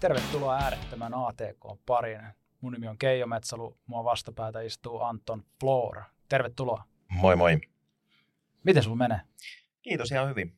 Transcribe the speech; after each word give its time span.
Tervetuloa 0.00 0.56
äärettömän 0.56 1.14
ATK 1.14 1.84
pariin. 1.86 2.20
Mun 2.60 2.72
nimi 2.72 2.88
on 2.88 2.98
Keijo 2.98 3.26
Metsalu, 3.26 3.78
mua 3.86 4.04
vastapäätä 4.04 4.60
istuu 4.60 5.00
Anton 5.00 5.44
Floor. 5.60 6.02
Tervetuloa. 6.28 6.84
Moi 7.08 7.36
moi. 7.36 7.60
Miten 8.64 8.82
sun 8.82 8.98
menee? 8.98 9.20
Kiitos 9.82 10.10
ihan 10.10 10.28
hyvin. 10.28 10.56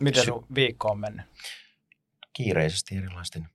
Miten 0.00 0.24
sun 0.24 0.46
viikko 0.54 0.88
on 0.88 1.00
mennyt? 1.00 1.26
Kiireisesti 2.32 2.96
erilaisten 2.96 3.48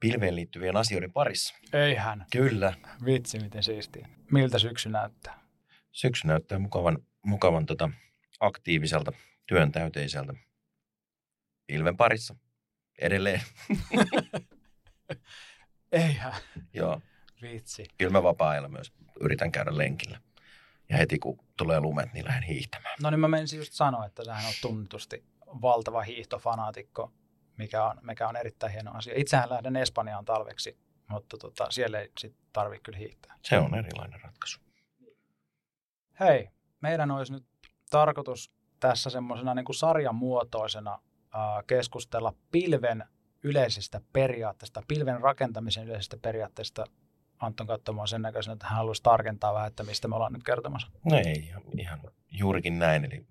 pilveen 0.00 0.36
liittyvien 0.36 0.76
asioiden 0.76 1.12
parissa. 1.12 1.54
Eihän. 1.72 2.26
Kyllä. 2.32 2.74
Vitsi, 3.04 3.38
miten 3.38 3.62
siistiä. 3.62 4.08
Miltä 4.32 4.58
syksy 4.58 4.88
näyttää? 4.88 5.40
Syksy 5.92 6.26
näyttää 6.26 6.58
mukavan, 6.58 6.98
mukavan 7.26 7.66
tota, 7.66 7.90
aktiiviselta, 8.40 9.12
työntäyteiseltä. 9.46 10.34
Pilven 11.66 11.96
parissa. 11.96 12.36
Edelleen. 12.98 13.40
Eihän. 15.92 16.32
Joo. 16.74 17.00
Vitsi. 17.42 17.86
Kyllä 17.98 18.12
mä 18.12 18.22
vapaa-ajalla 18.22 18.68
myös 18.68 18.92
yritän 19.20 19.52
käydä 19.52 19.78
lenkillä. 19.78 20.20
Ja 20.88 20.96
heti 20.96 21.18
kun 21.18 21.38
tulee 21.56 21.80
lumet, 21.80 22.12
niin 22.12 22.24
lähden 22.24 22.42
hiihtämään. 22.42 22.96
No 23.02 23.10
niin 23.10 23.20
mä 23.20 23.28
menisin 23.28 23.58
just 23.58 23.72
sanoa, 23.72 24.06
että 24.06 24.24
sähän 24.24 24.46
on 24.46 24.52
tunnetusti 24.62 25.24
valtava 25.46 26.02
hiihtofanaatikko, 26.02 27.12
mikä 27.56 27.84
on, 27.84 27.98
mikä 28.02 28.28
on 28.28 28.36
erittäin 28.36 28.72
hieno 28.72 28.90
asia. 28.94 29.14
Itsehän 29.16 29.50
lähden 29.50 29.76
Espanjaan 29.76 30.24
talveksi, 30.24 30.78
mutta 31.08 31.36
tota, 31.36 31.70
siellä 31.70 32.00
ei 32.00 32.10
sit 32.18 32.36
tarvitse 32.52 32.82
kyllä 32.82 32.98
hiihtää. 32.98 33.38
Se 33.42 33.58
on 33.58 33.74
erilainen 33.74 34.20
ratkaisu. 34.20 34.60
Hei, 36.20 36.48
meidän 36.80 37.10
olisi 37.10 37.32
nyt 37.32 37.44
tarkoitus 37.90 38.52
tässä 38.80 39.10
semmoisena 39.10 39.54
niin 39.54 39.74
sarjamuotoisena 39.74 40.92
äh, 40.94 41.64
keskustella 41.66 42.34
pilven 42.52 43.04
yleisistä 43.42 44.00
periaatteista, 44.12 44.82
pilven 44.88 45.20
rakentamisen 45.20 45.84
yleisistä 45.84 46.16
periaatteista. 46.22 46.84
Anton 47.38 47.66
katsomaan 47.66 48.08
sen 48.08 48.22
näköisenä, 48.22 48.52
että 48.52 48.66
hän 48.66 48.76
haluaisi 48.76 49.02
tarkentaa 49.02 49.54
vähän, 49.54 49.68
että 49.68 49.82
mistä 49.82 50.08
me 50.08 50.14
ollaan 50.14 50.32
nyt 50.32 50.42
kertomassa. 50.42 50.90
No 51.04 51.16
ei, 51.16 51.32
ihan, 51.32 51.62
ihan 51.78 52.00
juurikin 52.30 52.78
näin. 52.78 53.04
Eli 53.04 53.26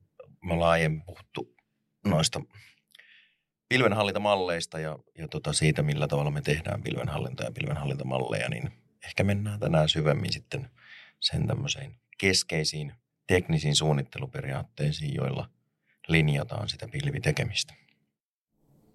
me 0.45 0.53
ollaan 0.53 0.71
aiemmin 0.71 1.01
puhuttu 1.05 1.55
noista 2.05 2.41
pilvenhallintamalleista 3.69 4.79
ja, 4.79 4.99
ja 5.17 5.27
tota 5.27 5.53
siitä, 5.53 5.83
millä 5.83 6.07
tavalla 6.07 6.31
me 6.31 6.41
tehdään 6.41 6.83
pilvenhallinta 6.83 7.43
ja 7.43 7.51
pilvenhallintamalleja, 7.51 8.49
niin 8.49 8.71
ehkä 9.05 9.23
mennään 9.23 9.59
tänään 9.59 9.89
syvemmin 9.89 10.33
sitten 10.33 10.71
sen 11.19 11.47
tämmöiseen 11.47 11.95
keskeisiin 12.17 12.93
teknisiin 13.27 13.75
suunnitteluperiaatteisiin, 13.75 15.15
joilla 15.15 15.49
linjataan 16.07 16.69
sitä 16.69 16.87
pilvitekemistä. 16.87 17.73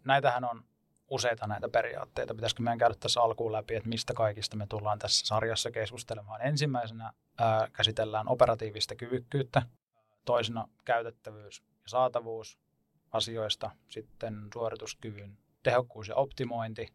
Näitähän 0.05 0.45
on 0.45 0.65
useita 1.11 1.47
näitä 1.47 1.69
periaatteita. 1.69 2.35
Pitäisikö 2.35 2.63
meidän 2.63 2.79
käydä 2.79 2.95
tässä 3.01 3.21
alkuun 3.21 3.53
läpi, 3.53 3.75
että 3.75 3.89
mistä 3.89 4.15
kaikista 4.15 4.57
me 4.57 4.67
tullaan 4.67 4.99
tässä 4.99 5.27
sarjassa 5.27 5.71
keskustelemaan. 5.71 6.43
Ensimmäisenä 6.43 7.13
ää, 7.39 7.69
käsitellään 7.73 8.29
operatiivista 8.29 8.95
kyvykkyyttä, 8.95 9.63
toisena 10.25 10.69
käytettävyys 10.85 11.63
ja 11.83 11.89
saatavuus 11.89 12.59
asioista, 13.13 13.71
sitten 13.89 14.49
suorituskyvyn 14.53 15.39
tehokkuus 15.63 16.09
ja 16.09 16.15
optimointi, 16.15 16.89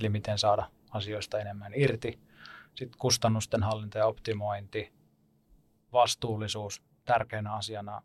eli 0.00 0.08
miten 0.08 0.38
saada 0.38 0.70
asioista 0.90 1.38
enemmän 1.38 1.72
irti, 1.74 2.20
sitten 2.74 2.98
kustannusten 2.98 3.62
hallinta 3.62 3.98
ja 3.98 4.06
optimointi, 4.06 4.92
vastuullisuus 5.92 6.82
tärkeänä 7.04 7.52
asiana 7.54 8.02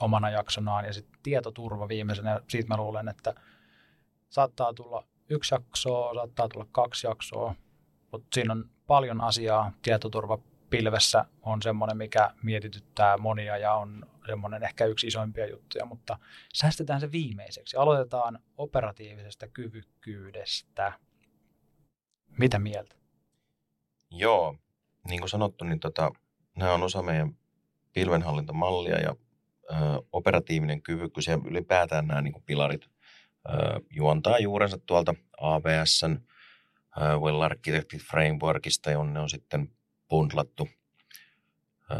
omana 0.00 0.30
jaksonaan 0.30 0.84
ja 0.84 0.92
sitten 0.92 1.20
tietoturva 1.22 1.88
viimeisenä. 1.88 2.40
Siitä 2.48 2.68
mä 2.68 2.76
luulen, 2.76 3.08
että 3.08 3.34
saattaa 4.28 4.74
tulla 4.74 5.06
yksi 5.28 5.54
jaksoa, 5.54 6.14
saattaa 6.14 6.48
tulla 6.48 6.66
kaksi 6.72 7.06
jaksoa, 7.06 7.54
mutta 8.12 8.28
siinä 8.34 8.52
on 8.52 8.70
paljon 8.86 9.20
asiaa. 9.20 9.72
Tietoturva 9.82 10.38
pilvessä 10.70 11.24
on 11.42 11.62
semmoinen, 11.62 11.96
mikä 11.96 12.30
mietityttää 12.42 13.18
monia 13.18 13.56
ja 13.56 13.74
on 13.74 14.06
semmoinen 14.26 14.62
ehkä 14.62 14.84
yksi 14.84 15.06
isoimpia 15.06 15.46
juttuja, 15.46 15.84
mutta 15.84 16.18
säästetään 16.54 17.00
se 17.00 17.12
viimeiseksi. 17.12 17.76
Aloitetaan 17.76 18.38
operatiivisesta 18.56 19.48
kyvykkyydestä. 19.48 20.92
Mitä 22.38 22.58
mieltä? 22.58 22.96
Joo, 24.10 24.56
niin 25.08 25.20
kuin 25.20 25.30
sanottu, 25.30 25.64
niin 25.64 25.80
tota, 25.80 26.10
nämä 26.56 26.74
on 26.74 26.82
osa 26.82 27.02
meidän 27.02 27.36
pilvenhallintamallia 27.92 29.00
ja 29.00 29.16
ö, 29.70 29.74
operatiivinen 30.12 30.82
kyvykkyys 30.82 31.26
ja 31.26 31.38
ylipäätään 31.44 32.06
nämä 32.06 32.22
niin 32.22 32.32
kuin 32.32 32.44
pilarit 32.46 32.88
juontaa 33.90 34.38
juurensa 34.38 34.78
tuolta 34.78 35.14
AWSn 35.40 36.16
ö, 36.96 37.18
Well 37.18 37.40
Architected 37.40 38.00
Frameworkista, 38.00 38.90
jonne 38.90 39.20
on 39.20 39.30
sitten 39.30 39.72
bundlattu 40.08 40.68
ö, 41.90 41.94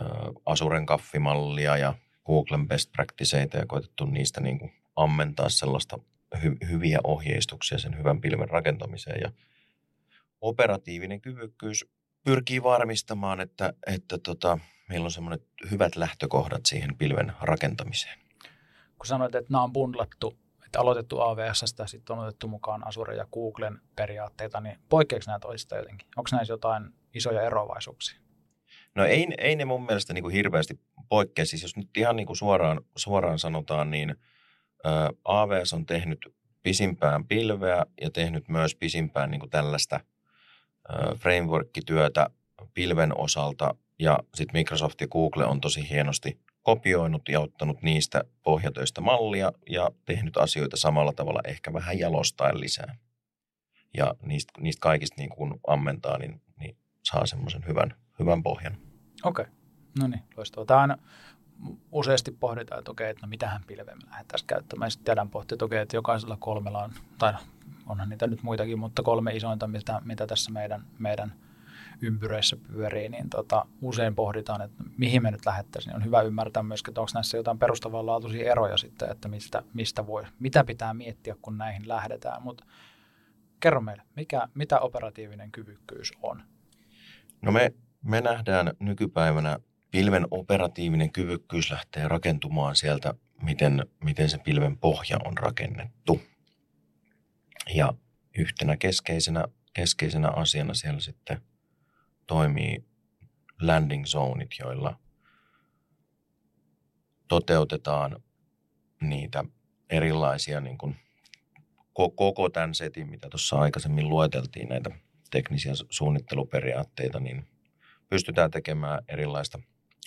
Azuren 0.46 0.86
kaffimallia 0.86 1.76
ja 1.76 1.94
Googlen 2.26 2.68
best 2.68 2.92
practiceita 2.92 3.56
ja 3.56 3.66
koetettu 3.66 4.04
niistä 4.04 4.40
niin 4.40 4.58
kuin 4.58 4.72
ammentaa 4.96 5.48
sellaista 5.48 5.98
hy- 6.36 6.68
hyviä 6.68 6.98
ohjeistuksia 7.04 7.78
sen 7.78 7.98
hyvän 7.98 8.20
pilven 8.20 8.48
rakentamiseen. 8.48 9.20
Ja 9.20 9.32
operatiivinen 10.40 11.20
kyvykkyys 11.20 11.84
pyrkii 12.24 12.62
varmistamaan, 12.62 13.40
että, 13.40 13.72
että 13.86 14.18
tota, 14.18 14.58
meillä 14.88 15.04
on 15.04 15.10
semmoiset 15.10 15.46
hyvät 15.70 15.96
lähtökohdat 15.96 16.66
siihen 16.66 16.96
pilven 16.96 17.32
rakentamiseen. 17.40 18.18
Kun 18.98 19.06
sanoit, 19.06 19.34
että 19.34 19.52
nämä 19.52 19.62
on 19.62 19.72
bundlattu, 19.72 20.38
että 20.68 20.80
aloitettu 20.80 21.20
AWSstä, 21.20 21.86
sitten 21.86 22.18
on 22.18 22.24
otettu 22.24 22.48
mukaan 22.48 22.86
Azure 22.86 23.16
ja 23.16 23.26
Googlen 23.32 23.80
periaatteita, 23.96 24.60
niin 24.60 24.78
poikkeako 24.88 25.24
nämä 25.26 25.38
toisista 25.38 25.76
jotenkin? 25.76 26.08
Onko 26.16 26.28
näissä 26.32 26.52
jotain 26.52 26.94
isoja 27.14 27.42
eroavaisuuksia? 27.42 28.20
No 28.94 29.04
ei, 29.04 29.26
ei 29.38 29.56
ne 29.56 29.64
mun 29.64 29.86
mielestä 29.86 30.14
niin 30.14 30.22
kuin 30.22 30.34
hirveästi 30.34 30.80
poikkea. 31.08 31.44
Siis 31.44 31.62
jos 31.62 31.76
nyt 31.76 31.96
ihan 31.96 32.16
niin 32.16 32.26
kuin 32.26 32.36
suoraan, 32.36 32.80
suoraan 32.96 33.38
sanotaan, 33.38 33.90
niin 33.90 34.10
ä, 34.10 34.16
AWS 35.24 35.72
on 35.72 35.86
tehnyt 35.86 36.18
pisimpään 36.62 37.24
pilveä 37.26 37.86
ja 38.00 38.10
tehnyt 38.10 38.48
myös 38.48 38.74
pisimpään 38.74 39.30
niin 39.30 39.40
kuin 39.40 39.50
tällaista 39.50 39.96
ä, 39.96 41.14
framework-työtä 41.14 42.30
pilven 42.74 43.18
osalta. 43.18 43.74
Ja 43.98 44.18
sitten 44.34 44.60
Microsoft 44.60 45.00
ja 45.00 45.08
Google 45.08 45.44
on 45.44 45.60
tosi 45.60 45.90
hienosti 45.90 46.38
kopioinut 46.68 47.28
ja 47.28 47.40
ottanut 47.40 47.82
niistä 47.82 48.24
pohjatöistä 48.42 49.00
mallia 49.00 49.52
ja 49.70 49.90
tehnyt 50.04 50.36
asioita 50.36 50.76
samalla 50.76 51.12
tavalla, 51.12 51.40
ehkä 51.44 51.72
vähän 51.72 51.98
jalostaen 51.98 52.60
lisää. 52.60 52.96
Ja 53.94 54.14
niistä, 54.22 54.52
niistä 54.60 54.80
kaikista 54.80 55.14
niin 55.18 55.30
kun 55.30 55.60
ammentaa, 55.66 56.18
niin, 56.18 56.42
niin 56.60 56.76
saa 57.04 57.26
semmoisen 57.26 57.64
hyvän, 57.66 57.94
hyvän 58.18 58.42
pohjan. 58.42 58.76
Okei, 59.24 59.42
okay. 59.42 59.54
no 60.00 60.06
niin, 60.06 60.22
loistavaa. 60.36 60.66
Tämä 60.66 60.80
aina 60.80 60.98
useasti 61.92 62.30
pohditaan, 62.30 62.78
että 62.78 62.90
okei, 62.90 63.10
että 63.10 63.26
no 63.26 63.30
mitähän 63.30 63.64
pilveä 63.66 63.94
me 63.94 64.10
lähdetään 64.10 64.44
käyttämään. 64.46 64.90
Sitten 64.90 65.04
tiedän 65.04 65.30
pohtia, 65.30 65.54
että 65.54 65.64
okei, 65.64 65.80
että 65.80 65.96
jokaisella 65.96 66.36
kolmella 66.40 66.84
on, 66.84 66.90
tai 67.18 67.32
no, 67.32 67.38
onhan 67.86 68.08
niitä 68.08 68.26
nyt 68.26 68.42
muitakin, 68.42 68.78
mutta 68.78 69.02
kolme 69.02 69.36
isointa, 69.36 69.66
mitä, 69.66 70.00
mitä 70.04 70.26
tässä 70.26 70.52
meidän, 70.52 70.84
meidän 70.98 71.32
ympyröissä 72.02 72.56
pyörii, 72.56 73.08
niin 73.08 73.30
tota, 73.30 73.64
usein 73.82 74.14
pohditaan, 74.14 74.62
että 74.62 74.84
mihin 74.96 75.22
me 75.22 75.30
nyt 75.30 75.46
lähettäisiin. 75.46 75.96
On 75.96 76.04
hyvä 76.04 76.22
ymmärtää 76.22 76.62
myös, 76.62 76.82
että 76.88 77.00
onko 77.00 77.10
näissä 77.14 77.36
jotain 77.36 77.58
perustavanlaatuisia 77.58 78.50
eroja 78.50 78.76
sitten, 78.76 79.10
että 79.10 79.28
mistä, 79.28 79.62
mistä 79.74 80.06
voi, 80.06 80.24
mitä 80.38 80.64
pitää 80.64 80.94
miettiä, 80.94 81.36
kun 81.42 81.58
näihin 81.58 81.88
lähdetään. 81.88 82.42
Mutta 82.42 82.64
kerro 83.60 83.80
meille, 83.80 84.02
mikä, 84.16 84.48
mitä 84.54 84.80
operatiivinen 84.80 85.52
kyvykkyys 85.52 86.12
on? 86.22 86.42
No 87.42 87.52
me, 87.52 87.72
me 88.02 88.20
nähdään 88.20 88.72
nykypäivänä 88.80 89.58
pilven 89.90 90.26
operatiivinen 90.30 91.12
kyvykkyys 91.12 91.70
lähtee 91.70 92.08
rakentumaan 92.08 92.76
sieltä, 92.76 93.14
miten, 93.42 93.86
miten 94.04 94.30
se 94.30 94.38
pilven 94.38 94.78
pohja 94.78 95.18
on 95.24 95.38
rakennettu. 95.38 96.20
Ja 97.74 97.92
yhtenä 98.38 98.76
keskeisenä, 98.76 99.44
keskeisenä 99.74 100.28
asiana 100.28 100.74
siellä 100.74 101.00
sitten 101.00 101.40
toimii 102.28 102.84
landing 103.62 104.04
zoneit, 104.04 104.50
joilla 104.60 104.98
toteutetaan 107.28 108.22
niitä 109.00 109.44
erilaisia 109.90 110.60
niin 110.60 110.78
kuin 110.78 110.96
koko 112.14 112.48
tämän 112.48 112.74
setin, 112.74 113.10
mitä 113.10 113.28
tuossa 113.28 113.56
aikaisemmin 113.56 114.08
lueteltiin 114.08 114.68
näitä 114.68 114.90
teknisiä 115.30 115.72
suunnitteluperiaatteita, 115.90 117.20
niin 117.20 117.46
pystytään 118.08 118.50
tekemään 118.50 119.04
erilaista 119.08 119.58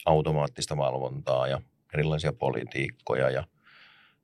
automaattista 0.06 0.78
valvontaa 0.78 1.48
ja 1.48 1.62
erilaisia 1.94 2.34
politiikkoja 2.34 3.30
ja, 3.30 3.44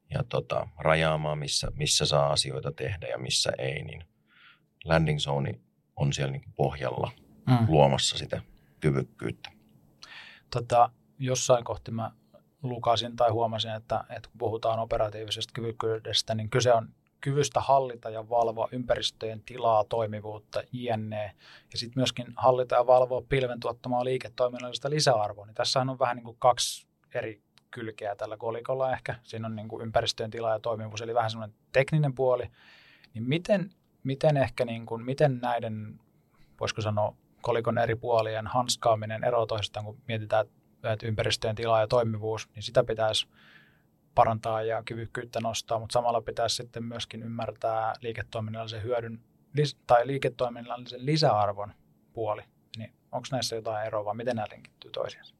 ja 0.10 0.24
tota, 0.30 0.68
rajaamaan, 0.78 1.38
missä, 1.38 1.72
missä 1.76 2.06
saa 2.06 2.32
asioita 2.32 2.72
tehdä 2.72 3.08
ja 3.08 3.18
missä 3.18 3.52
ei, 3.58 3.84
niin 3.84 4.04
landing 4.86 5.20
zone 5.20 5.60
on 5.96 6.14
siellä 6.14 6.32
niin 6.32 6.54
pohjalla 6.56 7.12
mm. 7.48 7.66
luomassa 7.68 8.18
sitä 8.18 8.42
kyvykkyyttä. 8.80 9.50
Tota, 10.50 10.90
jossain 11.20 11.64
kohti 11.64 11.92
mä 11.92 12.12
lukasin 12.64 13.16
tai 13.16 13.30
huomasin, 13.30 13.72
että, 13.72 14.04
että 14.10 14.30
kun 14.30 14.38
puhutaan 14.38 14.80
operatiivisesta 14.80 15.54
kyvykkyydestä, 15.54 16.36
niin 16.36 16.50
kyse 16.50 16.74
on 16.74 16.90
kyvystä 17.22 17.62
hallita 17.62 18.10
ja 18.10 18.30
valvoa 18.30 18.68
ympäristöjen 18.72 19.42
tilaa, 19.46 19.84
toimivuutta, 19.84 20.62
jne. 20.72 21.36
Ja 21.72 21.78
sitten 21.78 22.00
myöskin 22.00 22.28
hallita 22.36 22.76
ja 22.76 22.88
valvoa 22.88 23.22
pilven 23.30 23.60
tuottamaa 23.60 24.04
liiketoiminnallista 24.04 24.90
lisäarvoa. 24.90 25.46
Niin 25.46 25.56
tässähän 25.56 25.90
on 25.90 26.00
vähän 26.00 26.16
niin 26.16 26.24
kuin 26.24 26.38
kaksi 26.40 26.88
eri 27.14 27.42
kylkeä 27.72 28.16
tällä 28.16 28.38
kolikolla 28.38 28.92
ehkä. 28.92 29.16
Siinä 29.24 29.48
on 29.48 29.56
niin 29.56 29.68
kuin 29.68 29.84
ympäristöjen 29.84 30.32
tila 30.32 30.52
ja 30.52 30.60
toimivuus, 30.60 31.02
eli 31.02 31.14
vähän 31.14 31.32
semmoinen 31.32 31.58
tekninen 31.72 32.16
puoli. 32.16 32.52
Niin 33.14 33.24
miten, 33.24 33.70
miten 34.04 34.38
ehkä 34.38 34.66
niin 34.66 34.86
kuin, 34.86 35.06
miten 35.06 35.40
näiden, 35.42 36.00
voisiko 36.60 36.82
sanoa, 36.82 37.16
kolikon 37.42 37.78
eri 37.78 37.95
puolien 37.95 38.48
hanskaaminen 38.48 39.24
eroaa 39.24 39.45
toisistaan, 39.45 39.86
kun 39.86 40.01
mietitään, 40.07 40.45
että 40.84 41.07
ympäristöjen 41.07 41.56
tila 41.56 41.80
ja 41.80 41.88
toimivuus, 41.88 42.50
niin 42.56 42.63
sitä 42.63 42.84
pitäisi 42.84 43.28
parantaa 44.16 44.62
ja 44.62 44.84
kyvykkyyttä 44.84 45.39
nostaa, 45.42 45.80
mutta 45.80 45.94
samalla 45.94 46.22
pitäisi 46.22 46.56
sitten 46.56 46.84
myöskin 46.84 47.24
ymmärtää 47.24 47.94
liiketoiminnallisen 48.01 48.84
hyödyn 48.84 49.19
tai 49.88 50.07
liiketoiminnallisen 50.07 51.06
lisäarvon 51.06 51.74
puoli. 52.13 52.42
Niin 52.78 52.94
onko 53.12 53.28
näissä 53.31 53.56
jotain 53.56 53.88
eroa 53.88 54.06
vai 54.06 54.16
miten 54.16 54.36
nämä 54.36 54.48
linkittyy 54.51 54.92
toisiinsa? 54.92 55.36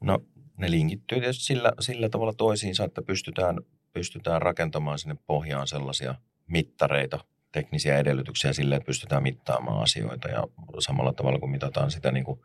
No 0.00 0.18
ne 0.56 0.70
linkittyy 0.70 1.20
tietysti 1.20 1.44
sillä, 1.44 1.72
sillä 1.80 2.08
tavalla 2.08 2.32
toisiinsa, 2.32 2.84
että 2.84 3.02
pystytään, 3.02 3.56
pystytään 3.92 4.42
rakentamaan 4.42 4.98
sinne 4.98 5.16
pohjaan 5.26 5.66
sellaisia 5.66 6.14
mittareita, 6.46 7.18
teknisiä 7.52 7.98
edellytyksiä 7.98 8.52
sille, 8.52 8.76
että 8.76 8.86
pystytään 8.86 9.22
mittaamaan 9.22 9.82
asioita 9.82 10.28
ja 10.28 10.44
samalla 10.78 11.12
tavalla 11.12 11.38
kun 11.38 11.50
mitataan 11.50 11.90
sitä 11.90 12.12
niin 12.12 12.24
kuin 12.24 12.40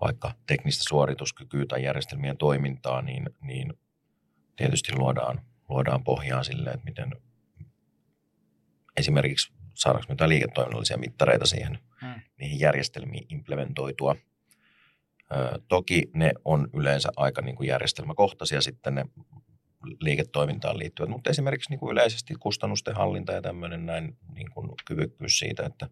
vaikka 0.00 0.34
teknistä 0.46 0.84
suorituskykyä 0.88 1.66
tai 1.66 1.84
järjestelmien 1.84 2.36
toimintaa, 2.36 3.02
niin, 3.02 3.30
niin 3.40 3.74
tietysti 4.56 4.96
luodaan, 4.96 5.40
luodaan 5.68 6.04
pohjaa 6.04 6.42
sille, 6.42 6.70
että 6.70 6.84
miten 6.84 7.10
esimerkiksi 8.96 9.52
saadaanko 9.74 10.06
me 10.08 10.12
jotain 10.12 10.28
liiketoiminnallisia 10.28 10.96
mittareita 10.96 11.46
siihen, 11.46 11.78
hmm. 12.00 12.20
niihin 12.40 12.60
järjestelmiin 12.60 13.26
implementoitua. 13.28 14.16
Ö, 15.32 15.60
toki 15.68 16.10
ne 16.14 16.32
on 16.44 16.68
yleensä 16.74 17.08
aika 17.16 17.42
niin 17.42 17.56
kuin 17.56 17.66
järjestelmäkohtaisia 17.66 18.60
sitten 18.60 18.94
ne 18.94 19.04
liiketoimintaan 20.00 20.78
liittyvät, 20.78 21.10
mutta 21.10 21.30
esimerkiksi 21.30 21.70
niin 21.70 21.80
kuin 21.80 21.92
yleisesti 21.92 22.34
kustannusten 22.34 22.96
hallinta 22.96 23.32
ja 23.32 23.42
tämmöinen 23.42 23.86
näin 23.86 24.16
niin 24.34 24.50
kuin 24.50 24.70
kyvykkyys 24.86 25.38
siitä, 25.38 25.66
että 25.66 25.88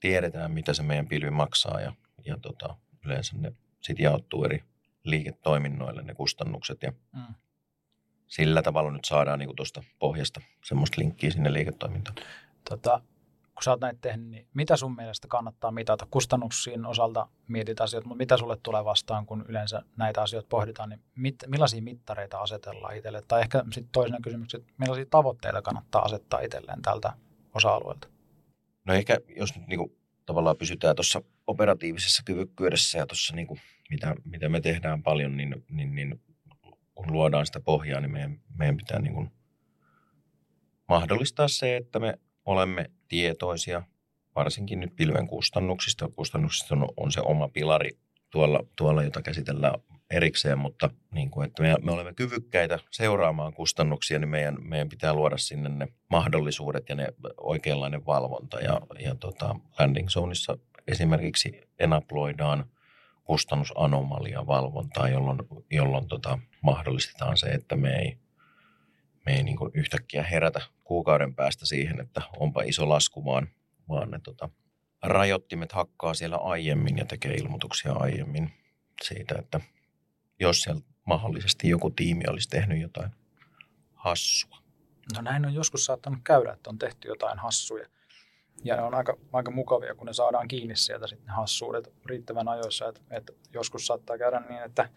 tiedetään, 0.00 0.50
mitä 0.50 0.74
se 0.74 0.82
meidän 0.82 1.08
pilvi 1.08 1.30
maksaa 1.30 1.80
ja, 1.80 1.92
ja 2.24 2.38
tota, 2.42 2.76
yleensä 3.04 3.36
ne 3.38 3.52
sitten 3.80 4.04
jaottuu 4.04 4.44
eri 4.44 4.64
liiketoiminnoille 5.04 6.02
ne 6.02 6.14
kustannukset 6.14 6.82
ja 6.82 6.92
mm 7.12 7.34
sillä 8.32 8.62
tavalla 8.62 8.90
nyt 8.90 9.04
saadaan 9.04 9.38
niin 9.38 9.56
tuosta 9.56 9.82
pohjasta 9.98 10.40
semmoista 10.64 11.00
linkkiä 11.00 11.30
sinne 11.30 11.52
liiketoimintaan. 11.52 12.16
Tota, 12.70 13.00
kun 13.62 13.64
sä 13.64 13.70
oot 13.70 13.80
näitä 13.80 13.98
tehnyt, 14.00 14.28
niin 14.28 14.46
mitä 14.54 14.76
sun 14.76 14.96
mielestä 14.96 15.28
kannattaa 15.28 15.70
mitata? 15.70 16.06
Kustannuksiin 16.10 16.86
osalta 16.86 17.28
mietit 17.48 17.80
asioita, 17.80 18.08
mutta 18.08 18.18
mitä 18.18 18.36
sulle 18.36 18.56
tulee 18.62 18.84
vastaan, 18.84 19.26
kun 19.26 19.44
yleensä 19.48 19.82
näitä 19.96 20.22
asioita 20.22 20.48
pohditaan, 20.48 20.88
niin 20.88 21.00
mit, 21.16 21.34
millaisia 21.46 21.82
mittareita 21.82 22.38
asetellaan 22.38 22.96
itselle? 22.96 23.22
Tai 23.28 23.40
ehkä 23.40 23.64
sitten 23.72 23.92
toisena 23.92 24.18
kysymyksenä, 24.22 24.60
että 24.62 24.74
millaisia 24.78 25.06
tavoitteita 25.10 25.62
kannattaa 25.62 26.02
asettaa 26.02 26.40
itselleen 26.40 26.82
tältä 26.82 27.12
osa-alueelta? 27.54 28.08
No 28.84 28.94
ehkä 28.94 29.18
jos 29.36 29.56
nyt 29.56 29.66
niin 29.66 29.78
kuin, 29.78 29.96
tavallaan 30.26 30.56
pysytään 30.56 30.96
tuossa 30.96 31.22
operatiivisessa 31.46 32.22
kyvykkyydessä 32.26 32.98
ja 32.98 33.06
tuossa 33.06 33.36
niin 33.36 33.60
mitä, 33.90 34.14
mitä 34.24 34.48
me 34.48 34.60
tehdään 34.60 35.02
paljon, 35.02 35.36
niin, 35.36 35.64
niin, 35.70 35.94
niin 35.94 36.20
kun 36.94 37.12
luodaan 37.12 37.46
sitä 37.46 37.60
pohjaa, 37.60 38.00
niin 38.00 38.12
meidän, 38.12 38.40
meidän 38.58 38.76
pitää 38.76 38.98
niin 38.98 39.14
kuin 39.14 39.30
mahdollistaa 40.88 41.48
se, 41.48 41.76
että 41.76 41.98
me 41.98 42.18
olemme 42.44 42.90
tietoisia, 43.08 43.82
varsinkin 44.36 44.80
nyt 44.80 44.96
pilven 44.96 45.26
kustannuksista. 45.26 46.08
Kustannuksista 46.16 46.74
on, 46.74 46.88
on 46.96 47.12
se 47.12 47.20
oma 47.20 47.48
pilari 47.48 47.90
tuolla, 48.30 48.60
tuolla, 48.76 49.02
jota 49.02 49.22
käsitellään 49.22 49.74
erikseen, 50.10 50.58
mutta 50.58 50.90
niin 51.14 51.30
kuin, 51.30 51.46
että 51.46 51.62
me, 51.62 51.74
me 51.82 51.92
olemme 51.92 52.12
kyvykkäitä 52.12 52.78
seuraamaan 52.90 53.54
kustannuksia, 53.54 54.18
niin 54.18 54.28
meidän, 54.28 54.56
meidän 54.60 54.88
pitää 54.88 55.14
luoda 55.14 55.38
sinne 55.38 55.68
ne 55.68 55.88
mahdollisuudet 56.10 56.88
ja 56.88 56.94
ne 56.94 57.08
oikeanlainen 57.36 58.06
valvonta. 58.06 58.60
Ja, 58.60 58.80
ja 58.98 59.14
tota, 59.14 59.56
landing 59.78 60.08
zoneissa 60.08 60.58
esimerkiksi 60.88 61.60
enaploidaan 61.78 62.64
kustannusanomalia 63.24 64.46
valvontaa, 64.46 65.08
jolloin, 65.08 65.38
jolloin 65.70 66.08
tota, 66.08 66.38
mahdollistetaan 66.62 67.36
se, 67.36 67.46
että 67.46 67.76
me 67.76 67.98
ei, 67.98 68.18
me 69.26 69.36
ei 69.36 69.42
niin 69.42 69.56
kuin 69.56 69.70
yhtäkkiä 69.74 70.22
herätä 70.22 70.60
kuukauden 70.84 71.34
päästä 71.34 71.66
siihen, 71.66 72.00
että 72.00 72.22
onpa 72.36 72.62
iso 72.62 72.88
lasku, 72.88 73.24
vaan, 73.24 73.48
vaan 73.88 74.10
ne 74.10 74.20
tota, 74.22 74.48
rajoittimet 75.02 75.72
hakkaa 75.72 76.14
siellä 76.14 76.36
aiemmin 76.36 76.98
ja 76.98 77.04
tekee 77.04 77.34
ilmoituksia 77.34 77.92
aiemmin 77.92 78.52
siitä, 79.02 79.34
että 79.38 79.60
jos 80.40 80.62
siellä 80.62 80.80
mahdollisesti 81.06 81.68
joku 81.68 81.90
tiimi 81.90 82.24
olisi 82.28 82.48
tehnyt 82.48 82.80
jotain 82.80 83.10
hassua. 83.94 84.58
No 85.14 85.22
näin 85.22 85.46
on 85.46 85.54
joskus 85.54 85.84
saattanut 85.84 86.20
käydä, 86.24 86.52
että 86.52 86.70
on 86.70 86.78
tehty 86.78 87.08
jotain 87.08 87.38
hassuja. 87.38 87.86
Ja 88.64 88.76
ne 88.76 88.82
on 88.82 88.94
aika, 88.94 89.16
aika 89.32 89.50
mukavia, 89.50 89.94
kun 89.94 90.06
ne 90.06 90.12
saadaan 90.12 90.48
kiinni 90.48 90.76
sieltä 90.76 91.06
sitten 91.06 91.34
hassuudet 91.34 91.92
riittävän 92.06 92.48
ajoissa. 92.48 92.88
Että, 92.88 93.00
että 93.10 93.32
joskus 93.54 93.86
saattaa 93.86 94.18
käydä 94.18 94.40
niin, 94.48 94.62
että 94.62 94.88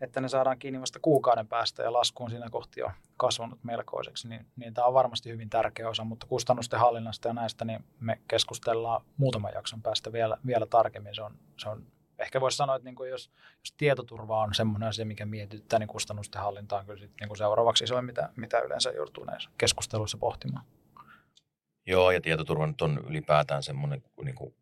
että 0.00 0.20
ne 0.20 0.28
saadaan 0.28 0.58
kiinni 0.58 0.80
vasta 0.80 0.98
kuukauden 1.02 1.48
päästä 1.48 1.82
ja 1.82 1.92
lasku 1.92 2.24
on 2.24 2.30
siinä 2.30 2.50
kohti 2.50 2.80
jo 2.80 2.90
kasvanut 3.16 3.64
melkoiseksi, 3.64 4.28
niin, 4.28 4.46
niin 4.56 4.74
tämä 4.74 4.86
on 4.86 4.94
varmasti 4.94 5.30
hyvin 5.30 5.50
tärkeä 5.50 5.88
osa, 5.88 6.04
mutta 6.04 6.26
kustannusten 6.26 6.80
hallinnasta 6.80 7.28
ja 7.28 7.34
näistä 7.34 7.64
niin 7.64 7.84
me 8.00 8.20
keskustellaan 8.28 9.04
muutaman 9.16 9.52
jakson 9.54 9.82
päästä 9.82 10.12
vielä, 10.12 10.36
vielä 10.46 10.66
tarkemmin. 10.66 11.14
Se 11.14 11.22
on, 11.22 11.38
se 11.58 11.68
on 11.68 11.86
ehkä 12.18 12.40
voisi 12.40 12.56
sanoa, 12.56 12.76
että 12.76 12.84
niin 12.84 12.94
kuin 12.94 13.10
jos, 13.10 13.30
jos 13.60 13.72
tietoturva 13.76 14.42
on 14.42 14.54
semmoinen 14.54 14.88
asia, 14.88 15.06
mikä 15.06 15.26
mietityttää, 15.26 15.78
niin 15.78 15.88
kustannusten 15.88 16.42
hallinta 16.42 16.78
on 16.78 16.86
kyllä 16.86 17.00
sit 17.00 17.12
niin 17.20 17.28
kuin 17.28 17.38
seuraavaksi 17.38 17.84
isoin, 17.84 18.04
mitä, 18.04 18.28
mitä 18.36 18.58
yleensä 18.58 18.90
joutuu 18.90 19.24
näissä 19.24 19.50
keskusteluissa 19.58 20.18
pohtimaan. 20.18 20.64
Joo, 21.86 22.10
ja 22.10 22.20
tietoturva 22.20 22.66
nyt 22.66 22.82
on 22.82 23.04
ylipäätään 23.08 23.62
semmoinen, 23.62 24.02
niin 24.24 24.34
kuin 24.34 24.54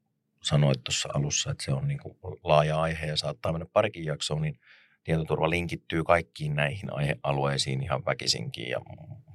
sanoit 0.42 0.84
tuossa 0.84 1.08
alussa, 1.14 1.50
että 1.50 1.64
se 1.64 1.72
on 1.72 1.88
niin 1.88 1.98
kuin 1.98 2.16
laaja 2.44 2.80
aihe 2.80 3.06
ja 3.06 3.16
saattaa 3.16 3.52
mennä 3.52 3.66
parikin 3.72 4.04
jaksoa, 4.04 4.40
niin– 4.40 4.58
tietoturva 5.04 5.50
linkittyy 5.50 6.04
kaikkiin 6.04 6.56
näihin 6.56 6.92
aihealueisiin 6.92 7.82
ihan 7.82 8.04
väkisinkin 8.04 8.68
ja 8.68 8.80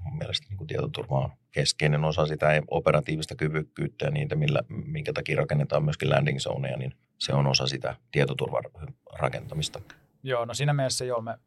mun 0.04 0.18
mielestä 0.18 0.48
niin 0.50 0.68
tietoturva 0.68 1.20
on 1.20 1.32
keskeinen 1.52 2.06
osa 2.06 2.26
sitä 2.26 2.48
operatiivista 2.68 3.36
kyvykkyyttä 3.36 4.06
ja 4.06 4.12
niitä, 4.12 4.36
millä, 4.36 4.62
minkä 4.68 5.14
takia 5.14 5.38
rakennetaan 5.38 5.84
myöskin 5.84 6.10
landing 6.10 6.40
zoneja, 6.40 6.78
niin 6.78 6.94
se 7.18 7.34
on 7.34 7.48
osa 7.48 7.68
sitä 7.68 7.96
tietoturvan 8.12 8.64
rakentamista. 9.20 9.82
Joo, 10.24 10.46
no 10.46 10.54
siinä 10.54 10.74
mielessä 10.74 11.06
joo, 11.06 11.22
me 11.22 11.38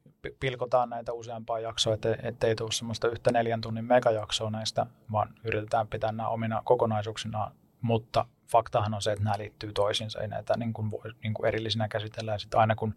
pilkotaan 0.40 0.90
näitä 0.90 1.12
useampaa 1.12 1.60
jaksoa, 1.60 1.94
että, 1.94 2.16
ettei 2.22 2.54
tule 2.54 2.72
semmoista 2.72 3.08
yhtä 3.08 3.32
neljän 3.32 3.60
tunnin 3.60 3.84
megajaksoa 3.84 4.50
näistä, 4.50 4.86
vaan 5.12 5.34
yritetään 5.44 5.88
pitää 5.88 6.12
nämä 6.12 6.28
omina 6.28 6.62
kokonaisuuksina, 6.64 7.52
mutta 7.80 8.26
faktahan 8.50 8.94
on 8.94 9.02
se, 9.02 9.12
että 9.12 9.24
nämä 9.24 9.38
liittyy 9.38 9.72
toisiinsa, 9.72 10.20
ei 10.20 10.28
näitä 10.28 10.56
niin 10.56 10.72
kuin 10.72 10.90
voi 10.90 11.12
niin 11.22 11.34
kuin 11.34 11.48
erillisinä 11.48 11.88
käsitellä, 11.88 12.32
ja 12.32 12.38
sitten 12.38 12.60
aina 12.60 12.76
kun 12.76 12.94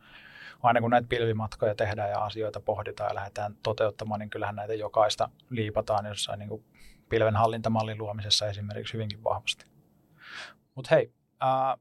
aina 0.64 0.82
kun 0.82 0.92
näitä 0.92 1.08
pilvimatkoja 1.08 1.76
tehdään 1.76 2.10
ja 2.10 2.24
asioita 2.24 2.60
pohditaan 2.60 3.10
ja 3.10 3.16
lähdetään 3.16 3.56
toteuttamaan, 3.64 4.20
niin 4.20 4.30
kyllähän 4.30 4.56
näitä 4.56 4.74
jokaista 4.74 5.30
liipataan 5.50 6.06
jossain 6.06 6.40
niin 6.40 6.50
kuin 6.50 6.66
pilven 7.10 7.36
hallintamallin 7.36 7.98
luomisessa 7.98 8.48
esimerkiksi 8.48 8.94
hyvinkin 8.94 9.24
vahvasti. 9.24 9.66
Mutta 10.76 10.96
hei, 10.96 11.14
äh, 11.44 11.80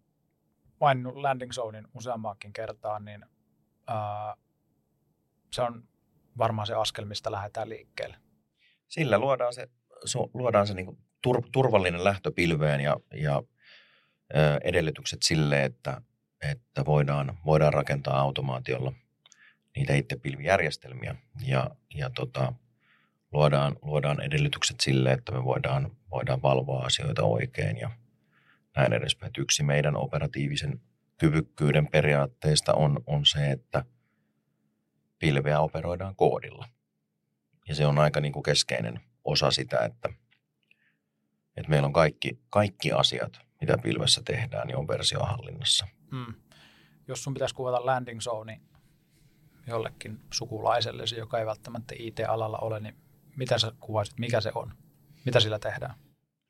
maininnut 0.81 1.17
landing 1.17 1.53
zonein 1.53 1.87
useammaakin 1.95 2.53
kertaan, 2.53 3.05
niin 3.05 3.25
äh, 3.91 4.37
se 5.53 5.63
on 5.63 5.85
varmaan 6.39 6.67
se 6.67 6.75
askel, 6.75 7.05
mistä 7.05 7.33
lähdetään 7.33 7.69
liikkeelle. 7.69 8.17
Sillä 8.89 9.19
luodaan 9.19 9.55
se, 9.55 9.69
luodaan 10.35 10.67
se 10.67 10.75
niin 10.75 10.99
tur, 11.23 11.43
turvallinen 11.53 12.05
lähtö 12.05 12.33
pilveen 12.33 12.81
ja, 12.81 12.97
ja 13.15 13.43
ö, 14.37 14.61
edellytykset 14.65 15.23
sille, 15.23 15.65
että 15.65 16.01
että 16.51 16.85
voidaan, 16.85 17.39
voidaan 17.47 17.73
rakentaa 17.73 18.21
automaatiolla 18.21 18.93
niitä 19.77 19.95
itse 19.95 20.17
pilvijärjestelmiä 20.17 21.17
ja, 21.47 21.71
ja 21.95 22.11
tota, 22.11 22.53
luodaan, 23.33 23.77
luodaan 23.83 24.21
edellytykset 24.21 24.81
sille, 24.81 25.13
että 25.13 25.33
me 25.33 25.45
voidaan, 25.45 25.97
voidaan 26.11 26.43
valvoa 26.43 26.85
asioita 26.85 27.23
oikein 27.23 27.77
ja 27.77 27.91
näin 28.77 28.93
edespäin. 28.93 29.33
Yksi 29.39 29.63
meidän 29.63 29.97
operatiivisen 29.97 30.81
kyvykkyyden 31.19 31.87
periaatteista 31.87 32.75
on, 32.75 33.03
on 33.07 33.27
se, 33.27 33.51
että 33.51 33.85
pilveä 35.19 35.61
operoidaan 35.61 36.17
koodilla. 36.17 36.69
Ja 37.69 37.75
se 37.75 37.87
on 37.87 37.99
aika 37.99 38.21
niin 38.21 38.33
kuin 38.33 38.43
keskeinen 38.43 39.01
osa 39.25 39.51
sitä, 39.51 39.79
että, 39.79 40.09
että 41.57 41.71
meillä 41.71 41.87
on 41.87 41.93
kaikki, 41.93 42.39
kaikki 42.51 42.93
asiat, 42.93 43.39
mitä 43.61 43.79
pilvessä 43.79 44.23
tehdään, 44.25 44.67
niin 44.67 44.77
on 44.77 44.89
versiohallinnassa. 44.89 45.87
Hmm. 46.15 46.35
Jos 47.09 47.25
sun 47.25 47.35
pitäisi 47.35 47.55
kuvata 47.55 47.87
landing 47.87 48.21
zone 48.21 48.61
jollekin 49.67 50.21
sukulaiselle, 50.33 51.05
joka 51.17 51.39
ei 51.39 51.47
välttämättä 51.47 51.95
IT-alalla 51.99 52.59
ole, 52.59 52.81
niin 52.81 52.97
mitä 53.37 53.59
sä 53.59 53.73
kuvaisit, 53.81 54.19
mikä 54.19 54.41
se 54.41 54.53
on? 54.55 54.73
Mitä 55.25 55.41
sillä 55.41 55.59
tehdään? 55.59 55.95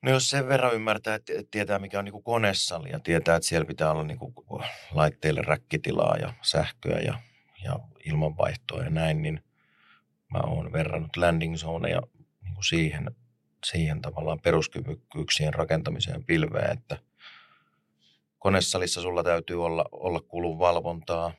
No 0.01 0.11
jos 0.11 0.29
sen 0.29 0.47
verran 0.47 0.75
ymmärtää, 0.75 1.15
että 1.15 1.33
tietää 1.51 1.79
mikä 1.79 1.99
on 1.99 2.05
niin 2.05 2.23
konesali 2.23 2.89
ja 2.89 2.99
tietää, 2.99 3.35
että 3.35 3.47
siellä 3.47 3.65
pitää 3.65 3.91
olla 3.91 4.03
niin 4.03 4.19
laitteille 4.91 5.41
räkkitilaa 5.41 6.17
ja 6.17 6.33
sähköä 6.41 6.99
ja, 6.99 7.19
ja 7.63 7.79
ilmanvaihtoa 8.05 8.83
ja 8.83 8.89
näin, 8.89 9.21
niin 9.21 9.43
mä 10.31 10.39
oon 10.39 10.71
verrannut 10.71 11.17
landing 11.17 11.55
zoneja 11.55 12.01
niin 12.43 12.55
siihen, 12.69 13.15
siihen 13.65 14.01
tavallaan 14.01 14.39
peruskyvykkyyksien 14.43 15.53
rakentamiseen 15.53 16.25
pilveen, 16.25 16.71
että 16.71 16.97
konesalissa 18.45 19.01
sulla 19.01 19.23
täytyy 19.23 19.65
olla, 19.65 19.85
olla 19.91 20.19
kulun 20.19 20.59
valvontaa, 20.59 21.33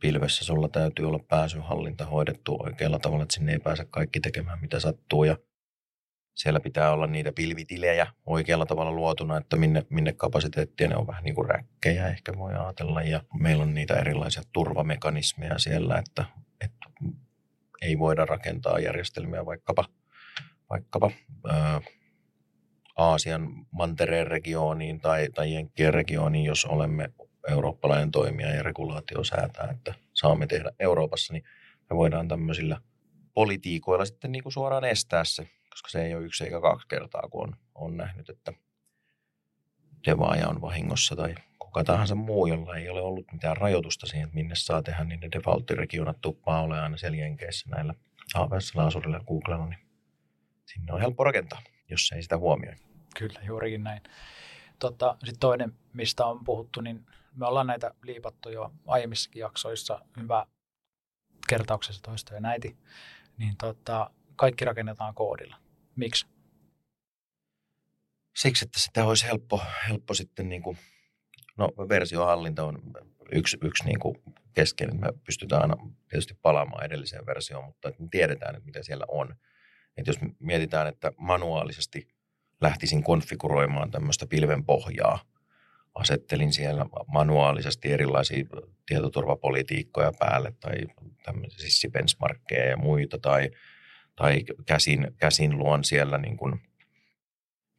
pilvessä 0.00 0.44
sulla 0.44 0.68
täytyy 0.68 1.08
olla 1.08 1.18
pääsyhallinta 1.28 2.06
hoidettu 2.06 2.56
oikealla 2.62 2.98
tavalla, 2.98 3.22
että 3.22 3.34
sinne 3.34 3.52
ei 3.52 3.58
pääse 3.58 3.84
kaikki 3.90 4.20
tekemään 4.20 4.60
mitä 4.60 4.80
sattuu. 4.80 5.24
Ja 5.24 5.36
siellä 6.36 6.60
pitää 6.60 6.92
olla 6.92 7.06
niitä 7.06 7.32
pilvitilejä 7.32 8.06
oikealla 8.26 8.66
tavalla 8.66 8.92
luotuna, 8.92 9.36
että 9.36 9.56
minne, 9.56 9.86
minne 9.90 10.12
kapasiteettia. 10.12 10.88
Ne 10.88 10.96
on 10.96 11.06
vähän 11.06 11.24
niin 11.24 11.34
kuin 11.34 11.48
räkkejä 11.48 12.08
ehkä 12.08 12.32
voi 12.38 12.54
ajatella. 12.54 13.02
Ja 13.02 13.20
meillä 13.40 13.62
on 13.62 13.74
niitä 13.74 13.94
erilaisia 13.94 14.42
turvamekanismeja 14.52 15.58
siellä, 15.58 15.98
että, 15.98 16.24
että 16.60 16.86
ei 17.82 17.98
voida 17.98 18.24
rakentaa 18.24 18.78
järjestelmiä 18.78 19.46
vaikkapa, 19.46 19.84
vaikkapa 20.70 21.10
ää, 21.48 21.80
Aasian 23.00 23.66
mantereen 23.70 24.26
regiooniin 24.26 25.00
tai, 25.00 25.28
tai 25.34 25.52
Jenkkien 25.52 25.94
regiooniin, 25.94 26.44
jos 26.44 26.64
olemme 26.64 27.12
eurooppalainen 27.48 28.10
toimija 28.10 28.54
ja 28.54 28.62
regulaatio 28.62 29.24
säätää, 29.24 29.68
että 29.70 29.94
saamme 30.14 30.46
tehdä 30.46 30.70
Euroopassa, 30.78 31.32
niin 31.32 31.44
me 31.90 31.96
voidaan 31.96 32.28
tämmöisillä 32.28 32.80
politiikoilla 33.34 34.04
sitten 34.04 34.32
niin 34.32 34.42
kuin 34.42 34.52
suoraan 34.52 34.84
estää 34.84 35.24
se 35.24 35.48
koska 35.70 35.88
se 35.88 36.04
ei 36.04 36.14
ole 36.14 36.24
yksi 36.24 36.44
eikä 36.44 36.60
kaksi 36.60 36.88
kertaa, 36.88 37.28
kun 37.30 37.42
on, 37.42 37.56
on 37.74 37.96
nähnyt, 37.96 38.28
että 38.28 38.52
devaaja 40.06 40.48
on 40.48 40.60
vahingossa 40.60 41.16
tai 41.16 41.34
kuka 41.58 41.84
tahansa 41.84 42.14
muu, 42.14 42.46
jolla 42.46 42.76
ei 42.76 42.88
ole 42.88 43.00
ollut 43.00 43.32
mitään 43.32 43.56
rajoitusta 43.56 44.06
siihen, 44.06 44.24
että 44.24 44.34
minne 44.34 44.54
saa 44.54 44.82
tehdä, 44.82 45.04
niin 45.04 45.20
ne 45.20 45.28
default-regionat 45.32 46.20
tuppaa 46.20 46.62
ole 46.62 46.80
aina 46.80 46.96
siellä 46.96 47.16
Jenkeissä 47.16 47.70
näillä 47.70 47.94
AWS, 48.34 48.72
Asurilla 48.76 49.16
ja 49.16 49.24
Googlella, 49.24 49.66
niin 49.66 49.78
sinne 50.66 50.92
on 50.92 51.00
helppo 51.00 51.24
rakentaa, 51.24 51.62
jos 51.88 52.12
ei 52.12 52.22
sitä 52.22 52.38
huomioi. 52.38 52.74
Kyllä, 53.18 53.40
juurikin 53.42 53.84
näin. 53.84 54.02
Tota, 54.78 55.16
Sitten 55.24 55.40
toinen, 55.40 55.72
mistä 55.92 56.26
on 56.26 56.44
puhuttu, 56.44 56.80
niin 56.80 57.06
me 57.36 57.46
ollaan 57.46 57.66
näitä 57.66 57.94
liipattu 58.02 58.50
jo 58.50 58.72
aiemmissakin 58.86 59.40
jaksoissa. 59.40 60.00
Hyvä 60.16 60.46
kertauksessa 61.48 62.02
toista 62.02 62.34
ja 62.34 62.40
näiti. 62.40 62.76
Niin 63.38 63.56
tota, 63.56 64.10
kaikki 64.36 64.64
rakennetaan 64.64 65.14
koodilla. 65.14 65.56
Miksi? 65.96 66.26
Siksi, 68.36 68.64
että 68.64 68.80
sitä 68.80 69.04
olisi 69.04 69.26
helppo, 69.26 69.60
helppo 69.88 70.14
sitten 70.14 70.48
niin 70.48 70.62
kuin, 70.62 70.78
no 71.58 71.68
versiohallinta 71.88 72.64
on 72.64 72.82
yksi, 73.32 73.58
yksi 73.62 73.84
niin 73.84 73.98
kuin 74.00 74.22
keskeinen. 74.54 75.00
Me 75.00 75.08
pystytään 75.24 75.62
aina 75.62 75.76
tietysti 76.08 76.34
palaamaan 76.42 76.84
edelliseen 76.84 77.26
versioon, 77.26 77.64
mutta 77.64 77.92
me 77.98 78.08
tiedetään, 78.10 78.54
että 78.54 78.66
mitä 78.66 78.82
siellä 78.82 79.04
on. 79.08 79.34
Että 79.96 80.10
jos 80.10 80.18
mietitään, 80.38 80.86
että 80.86 81.12
manuaalisesti 81.16 82.08
lähtisin 82.60 83.02
konfiguroimaan 83.02 83.90
tämmöistä 83.90 84.26
pilven 84.26 84.64
pohjaa, 84.64 85.24
asettelin 85.94 86.52
siellä 86.52 86.86
manuaalisesti 87.06 87.92
erilaisia 87.92 88.44
tietoturvapolitiikkoja 88.86 90.12
päälle 90.18 90.52
tai 90.60 90.74
tämmöisiä 91.24 91.90
benchmarkkeja 91.90 92.64
ja 92.64 92.76
muita 92.76 93.18
tai 93.18 93.50
tai 94.20 94.44
käsin, 94.66 95.10
käsin 95.16 95.58
luon 95.58 95.84
siellä 95.84 96.18
niin 96.18 96.36
kuin 96.36 96.60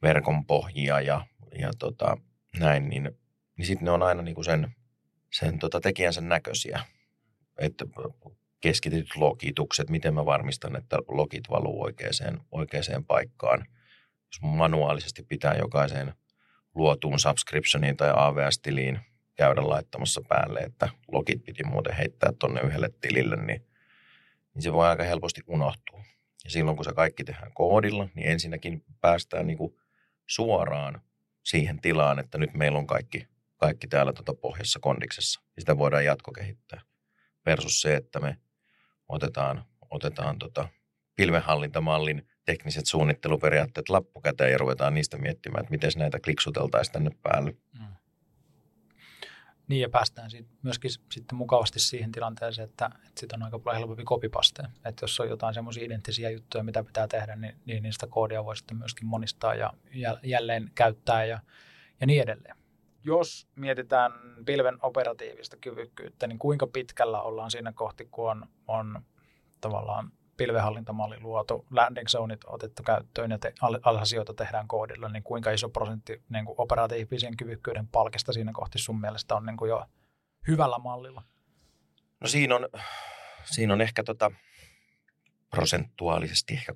verkon 0.02 0.46
pohjia 0.46 1.02
ja, 1.02 1.26
ja 1.60 1.72
tota, 1.80 2.18
näin, 2.60 2.90
niin, 2.90 3.12
niin 3.58 3.66
sitten 3.66 3.86
ne 3.86 3.92
on 3.92 4.04
aina 4.04 4.22
niin 4.22 4.36
kuin 4.36 4.46
sen, 4.46 4.76
sen 5.34 5.60
tota 5.60 5.80
tekijänsä 5.80 6.22
näköisiä. 6.22 6.80
Että 7.58 7.86
keskitetyt 8.62 9.16
logitukset, 9.16 9.90
miten 9.90 10.14
mä 10.14 10.26
varmistan, 10.26 10.76
että 10.76 10.98
logit 11.08 11.50
valuu 11.50 11.84
oikeaan, 11.84 12.46
oikeaan 12.52 13.06
paikkaan. 13.08 13.66
Jos 14.32 14.42
manuaalisesti 14.42 15.24
pitää 15.24 15.56
jokaiseen 15.56 16.14
luotuun 16.76 17.20
subscriptioniin 17.20 17.98
tai 17.98 18.12
AVS-tiliin 18.16 19.00
käydä 19.36 19.70
laittamassa 19.70 20.22
päälle, 20.28 20.60
että 20.60 20.90
logit 21.12 21.44
piti 21.44 21.64
muuten 21.64 21.96
heittää 21.96 22.32
tuonne 22.40 22.62
yhdelle 22.62 22.90
tilille, 23.02 23.36
niin, 23.36 23.66
niin 24.54 24.62
se 24.62 24.74
voi 24.74 24.88
aika 24.88 25.04
helposti 25.04 25.42
unohtua. 25.48 26.04
Ja 26.44 26.50
silloin 26.50 26.78
kun 26.78 26.86
se 26.86 26.94
kaikki 26.94 27.24
tehdään 27.24 27.52
koodilla, 27.54 28.08
niin 28.16 28.28
ensinnäkin 28.28 28.84
päästään 29.02 29.48
niin 29.48 29.58
kuin 29.58 29.76
suoraan 30.28 31.02
siihen 31.44 31.82
tilaan, 31.82 32.20
että 32.20 32.38
nyt 32.38 32.54
meillä 32.54 32.78
on 32.78 32.88
kaikki, 32.88 33.28
kaikki 33.58 33.88
täällä 33.88 34.14
tuota 34.14 34.34
pohjassa 34.34 34.80
kondiksessa. 34.80 35.42
Ja 35.56 35.62
sitä 35.62 35.78
voidaan 35.78 36.06
jatkokehittää. 36.06 36.82
Versus 37.46 37.82
se, 37.82 37.96
että 37.96 38.20
me 38.20 38.38
otetaan, 39.08 39.66
otetaan 39.90 40.40
tota 40.40 40.70
pilvenhallintamallin 41.16 42.28
tekniset 42.46 42.86
suunnitteluperiaatteet 42.86 43.90
lappukäteen 43.90 44.52
ja 44.52 44.58
ruvetaan 44.58 44.94
niistä 44.94 45.18
miettimään, 45.18 45.62
että 45.62 45.72
miten 45.72 45.92
näitä 45.96 46.20
kliksuteltaisiin 46.20 46.94
tänne 46.94 47.12
päälle. 47.24 47.56
Mm. 47.80 47.86
Niin 49.68 49.82
ja 49.82 49.90
päästään 49.90 50.32
siitä 50.32 50.50
myöskin 50.62 50.92
sitten 50.92 51.38
mukavasti 51.38 51.80
siihen 51.80 52.12
tilanteeseen, 52.12 52.70
että, 52.70 52.86
että 52.86 53.20
sitten 53.20 53.40
on 53.40 53.44
aika 53.44 53.60
paljon 53.60 53.80
helpompi 53.80 54.04
kopipasteen. 54.04 54.70
Että 54.86 55.04
jos 55.04 55.20
on 55.20 55.30
jotain 55.30 55.54
semmoisia 55.54 55.86
identtisiä 55.86 56.30
juttuja, 56.30 56.64
mitä 56.64 56.84
pitää 56.84 57.08
tehdä, 57.08 57.36
niin, 57.36 57.56
niin 57.66 57.84
niistä 57.84 58.08
koodia 58.08 58.46
voi 58.46 58.58
sitten 58.58 58.78
myöskin 58.78 59.08
monistaa 59.08 59.56
ja 59.56 59.74
jälleen 60.24 60.72
käyttää 60.76 61.26
ja, 61.26 61.40
ja 62.02 62.08
niin 62.08 62.22
edelleen. 62.22 62.56
Jos 63.04 63.48
mietitään 63.56 64.12
pilven 64.46 64.78
operatiivista 64.82 65.58
kyvykkyyttä, 65.58 66.28
niin 66.28 66.40
kuinka 66.40 66.68
pitkällä 66.68 67.22
ollaan 67.22 67.52
siinä 67.52 67.74
kohti, 67.74 68.08
kun 68.12 68.30
on, 68.30 68.46
on 68.68 69.02
tavallaan 69.62 70.12
pilvehallintamalli 70.42 71.20
luotu, 71.20 71.66
landing 71.72 72.08
zoneit 72.08 72.40
otettu 72.46 72.84
käyttöön 72.84 73.32
ja 73.32 73.40
te, 73.40 73.54
asioita 73.84 74.34
tehdään 74.34 74.68
koodilla, 74.68 75.10
niin 75.10 75.24
kuinka 75.24 75.52
iso 75.52 75.70
prosentti 75.70 76.24
niin 76.30 76.46
kuin 76.46 76.56
operatiivisen 76.58 77.38
kyvykkyyden 77.38 77.88
palkista 77.88 78.34
siinä 78.34 78.52
kohti 78.54 78.80
sun 78.80 79.02
mielestä 79.02 79.36
on 79.36 79.46
niin 79.46 79.58
kuin 79.58 79.70
jo 79.70 79.86
hyvällä 80.48 80.78
mallilla? 80.78 81.24
No 82.20 82.28
siinä 82.28 82.56
on, 82.56 82.70
siinä 83.46 83.74
on 83.74 83.82
ehkä 83.82 84.04
tota, 84.04 84.32
prosentuaalisesti 85.50 86.54
ehkä 86.54 86.72
60-70 86.72 86.76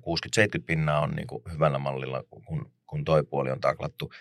pinnaa 0.66 1.00
on 1.00 1.10
niin 1.10 1.26
kuin 1.26 1.42
hyvällä 1.52 1.78
mallilla, 1.78 2.22
kun, 2.30 2.72
kun 2.86 3.04
toi 3.04 3.24
puoli 3.24 3.50
on 3.50 3.60
taklattu. 3.60 4.12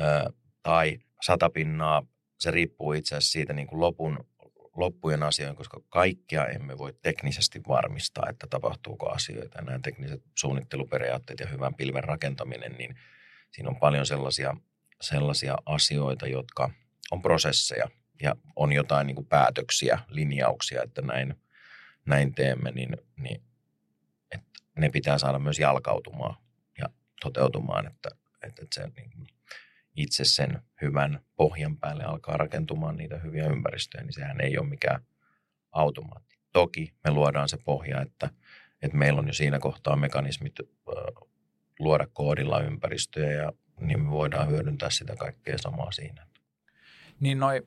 Ö, 0.00 0.32
tai 0.62 0.98
100 1.22 1.50
pinnaa, 1.50 2.02
se 2.38 2.50
riippuu 2.50 2.92
itse 2.92 3.16
asiassa 3.16 3.32
siitä 3.32 3.52
niin 3.52 3.66
kuin 3.66 3.80
lopun, 3.80 4.26
loppujen 4.80 5.22
asioihin, 5.22 5.56
koska 5.56 5.80
kaikkia 5.88 6.46
emme 6.46 6.78
voi 6.78 6.94
teknisesti 7.02 7.60
varmistaa, 7.68 8.26
että 8.30 8.46
tapahtuuko 8.46 9.08
asioita. 9.08 9.62
Nämä 9.62 9.78
tekniset 9.82 10.22
suunnitteluperiaatteet 10.38 11.40
ja 11.40 11.46
hyvän 11.46 11.74
pilven 11.74 12.04
rakentaminen, 12.04 12.72
niin 12.72 12.96
siinä 13.50 13.68
on 13.68 13.76
paljon 13.76 14.06
sellaisia, 14.06 14.56
sellaisia 15.00 15.56
asioita, 15.66 16.26
jotka 16.26 16.70
on 17.10 17.22
prosesseja 17.22 17.88
ja 18.22 18.36
on 18.56 18.72
jotain 18.72 19.06
niin 19.06 19.14
kuin 19.14 19.26
päätöksiä, 19.26 19.98
linjauksia, 20.08 20.82
että 20.82 21.02
näin, 21.02 21.34
näin 22.06 22.34
teemme, 22.34 22.70
niin, 22.70 22.96
niin 23.16 23.42
että 24.30 24.60
ne 24.78 24.88
pitää 24.88 25.18
saada 25.18 25.38
myös 25.38 25.58
jalkautumaan 25.58 26.36
ja 26.78 26.86
toteutumaan, 27.20 27.86
että, 27.86 28.10
että 28.42 28.62
se 28.74 28.90
niin 28.96 29.26
itse 29.96 30.24
sen 30.24 30.62
hyvän 30.80 31.20
pohjan 31.36 31.76
päälle 31.76 32.04
alkaa 32.04 32.36
rakentumaan 32.36 32.96
niitä 32.96 33.18
hyviä 33.18 33.46
ympäristöjä, 33.46 34.04
niin 34.04 34.12
sehän 34.12 34.40
ei 34.40 34.58
ole 34.58 34.68
mikään 34.68 35.00
automaatti. 35.72 36.38
Toki 36.52 36.92
me 37.04 37.10
luodaan 37.10 37.48
se 37.48 37.58
pohja, 37.64 38.00
että, 38.00 38.30
että 38.82 38.96
meillä 38.96 39.20
on 39.20 39.26
jo 39.26 39.32
siinä 39.32 39.58
kohtaa 39.58 39.96
mekanismit 39.96 40.54
luoda 41.78 42.06
koodilla 42.12 42.60
ympäristöjä 42.60 43.32
ja 43.32 43.52
niin 43.80 44.04
me 44.04 44.10
voidaan 44.10 44.48
hyödyntää 44.48 44.90
sitä 44.90 45.16
kaikkea 45.16 45.58
samaa 45.58 45.92
siinä. 45.92 46.26
Niin 47.20 47.38
noi, 47.38 47.62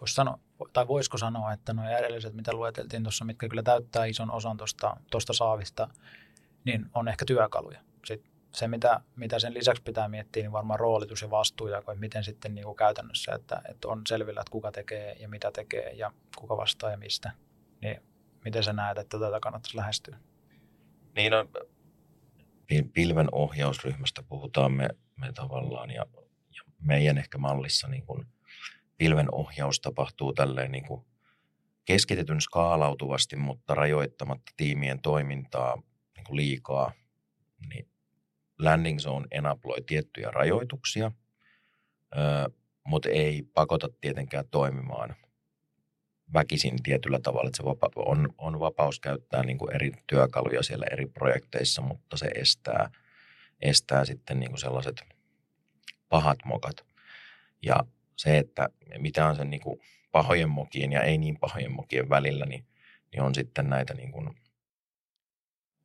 vois 0.00 0.14
sanoa, 0.14 0.38
tai 0.72 0.88
voisiko 0.88 1.18
sanoa, 1.18 1.52
että 1.52 1.72
nuo 1.72 1.88
edelliset, 1.88 2.34
mitä 2.34 2.52
lueteltiin 2.52 3.02
tuossa, 3.02 3.24
mitkä 3.24 3.48
kyllä 3.48 3.62
täyttää 3.62 4.04
ison 4.04 4.30
osan 4.30 4.56
tuosta 5.10 5.32
saavista, 5.32 5.88
niin 6.64 6.86
on 6.94 7.08
ehkä 7.08 7.24
työkaluja. 7.24 7.80
Sitten 8.04 8.30
se, 8.56 8.68
mitä, 8.68 9.00
mitä 9.16 9.38
sen 9.38 9.54
lisäksi 9.54 9.82
pitää 9.82 10.08
miettiä, 10.08 10.42
niin 10.42 10.52
varmaan 10.52 10.80
roolitus 10.80 11.22
ja 11.22 11.30
vastuujako, 11.30 11.92
että 11.92 12.00
miten 12.00 12.24
sitten 12.24 12.54
niin 12.54 12.64
kuin 12.64 12.76
käytännössä, 12.76 13.34
että, 13.34 13.62
että 13.70 13.88
on 13.88 14.02
selvillä, 14.08 14.40
että 14.40 14.50
kuka 14.50 14.72
tekee 14.72 15.16
ja 15.20 15.28
mitä 15.28 15.50
tekee 15.52 15.92
ja 15.92 16.12
kuka 16.36 16.56
vastaa 16.56 16.90
ja 16.90 16.96
mistä. 16.96 17.32
Niin 17.82 18.02
miten 18.44 18.62
sä 18.62 18.72
näet, 18.72 18.98
että 18.98 19.18
tätä 19.18 19.40
kannattaisi 19.40 19.76
lähestyä? 19.76 20.16
Niin 21.16 21.34
on, 21.34 21.48
pilven 22.92 23.28
ohjausryhmästä 23.32 24.22
puhutaan 24.22 24.72
me, 24.72 24.88
me 25.16 25.32
tavallaan 25.32 25.90
ja, 25.90 26.06
ja 26.56 26.62
meidän 26.80 27.18
ehkä 27.18 27.38
mallissa 27.38 27.88
niin 27.88 28.06
kuin 28.06 28.26
pilven 28.96 29.34
ohjaus 29.34 29.80
tapahtuu 29.80 30.32
tälleen 30.32 30.72
niin 30.72 30.86
kuin 30.86 31.04
keskitetyn 31.84 32.40
skaalautuvasti, 32.40 33.36
mutta 33.36 33.74
rajoittamatta 33.74 34.52
tiimien 34.56 35.00
toimintaa 35.00 35.82
niin 36.16 36.24
kuin 36.24 36.36
liikaa. 36.36 36.92
Niin 37.68 37.88
landing 38.58 38.98
zone 38.98 39.26
enabloi 39.30 39.82
tiettyjä 39.82 40.30
rajoituksia, 40.30 41.12
mutta 42.84 43.08
ei 43.08 43.42
pakota 43.54 43.88
tietenkään 44.00 44.44
toimimaan 44.50 45.16
väkisin 46.34 46.82
tietyllä 46.82 47.18
tavalla, 47.22 47.48
että 47.48 47.56
se 47.56 47.64
vapa- 47.64 47.90
on, 47.96 48.34
on 48.38 48.60
vapaus 48.60 49.00
käyttää 49.00 49.42
niin 49.42 49.58
kuin 49.58 49.74
eri 49.74 49.92
työkaluja 50.06 50.62
siellä 50.62 50.86
eri 50.90 51.06
projekteissa, 51.06 51.82
mutta 51.82 52.16
se 52.16 52.26
estää, 52.26 52.90
estää 53.60 54.04
sitten 54.04 54.40
niin 54.40 54.50
kuin 54.50 54.60
sellaiset 54.60 55.02
pahat 56.08 56.38
mokat. 56.44 56.76
Ja 57.62 57.84
se, 58.16 58.38
että 58.38 58.68
mitä 58.98 59.26
on 59.26 59.36
sen 59.36 59.50
niin 59.50 59.60
kuin 59.60 59.80
pahojen 60.12 60.50
mokien 60.50 60.92
ja 60.92 61.02
ei 61.02 61.18
niin 61.18 61.38
pahojen 61.38 61.72
mokien 61.72 62.08
välillä, 62.08 62.46
niin, 62.46 62.66
niin 63.12 63.22
on 63.22 63.34
sitten 63.34 63.70
näitä 63.70 63.94
niin 63.94 64.12
kuin 64.12 64.30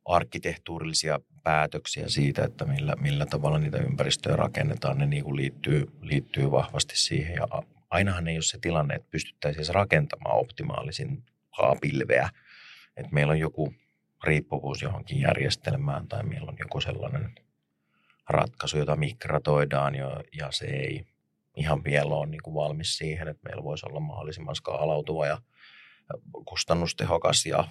arkkitehtuurillisia 0.04 1.20
päätöksiä 1.42 2.08
siitä, 2.08 2.44
että 2.44 2.64
millä, 2.64 2.96
millä 2.96 3.26
tavalla 3.26 3.58
niitä 3.58 3.78
ympäristöjä 3.78 4.36
rakennetaan. 4.36 4.98
Ne 4.98 5.06
niin 5.06 5.24
kuin 5.24 5.36
liittyy, 5.36 5.86
liittyy 6.00 6.50
vahvasti 6.50 6.98
siihen 6.98 7.34
ja 7.34 7.48
ainahan 7.90 8.28
ei 8.28 8.36
ole 8.36 8.42
se 8.42 8.58
tilanne, 8.58 8.94
että 8.94 9.08
pystyttäisiin 9.10 9.74
rakentamaan 9.74 10.38
optimaalisin 10.38 11.22
pilveä. 11.80 12.30
Että 12.96 13.12
meillä 13.12 13.30
on 13.30 13.38
joku 13.38 13.74
riippuvuus 14.24 14.82
johonkin 14.82 15.20
järjestelmään 15.20 16.08
tai 16.08 16.22
meillä 16.22 16.50
on 16.50 16.56
joku 16.58 16.80
sellainen 16.80 17.34
ratkaisu, 18.28 18.78
jota 18.78 18.96
mikratoidaan 18.96 19.94
ja, 19.94 20.24
ja 20.38 20.52
se 20.52 20.66
ei 20.66 21.06
ihan 21.56 21.84
vielä 21.84 22.14
ole 22.14 22.26
niin 22.26 22.42
kuin 22.42 22.54
valmis 22.54 22.98
siihen, 22.98 23.28
että 23.28 23.48
meillä 23.48 23.64
voisi 23.64 23.86
olla 23.86 24.00
mahdollisimman 24.00 24.56
skaalautuva 24.56 25.26
ja 25.26 25.38
kustannustehokas 26.44 27.46
ja 27.46 27.68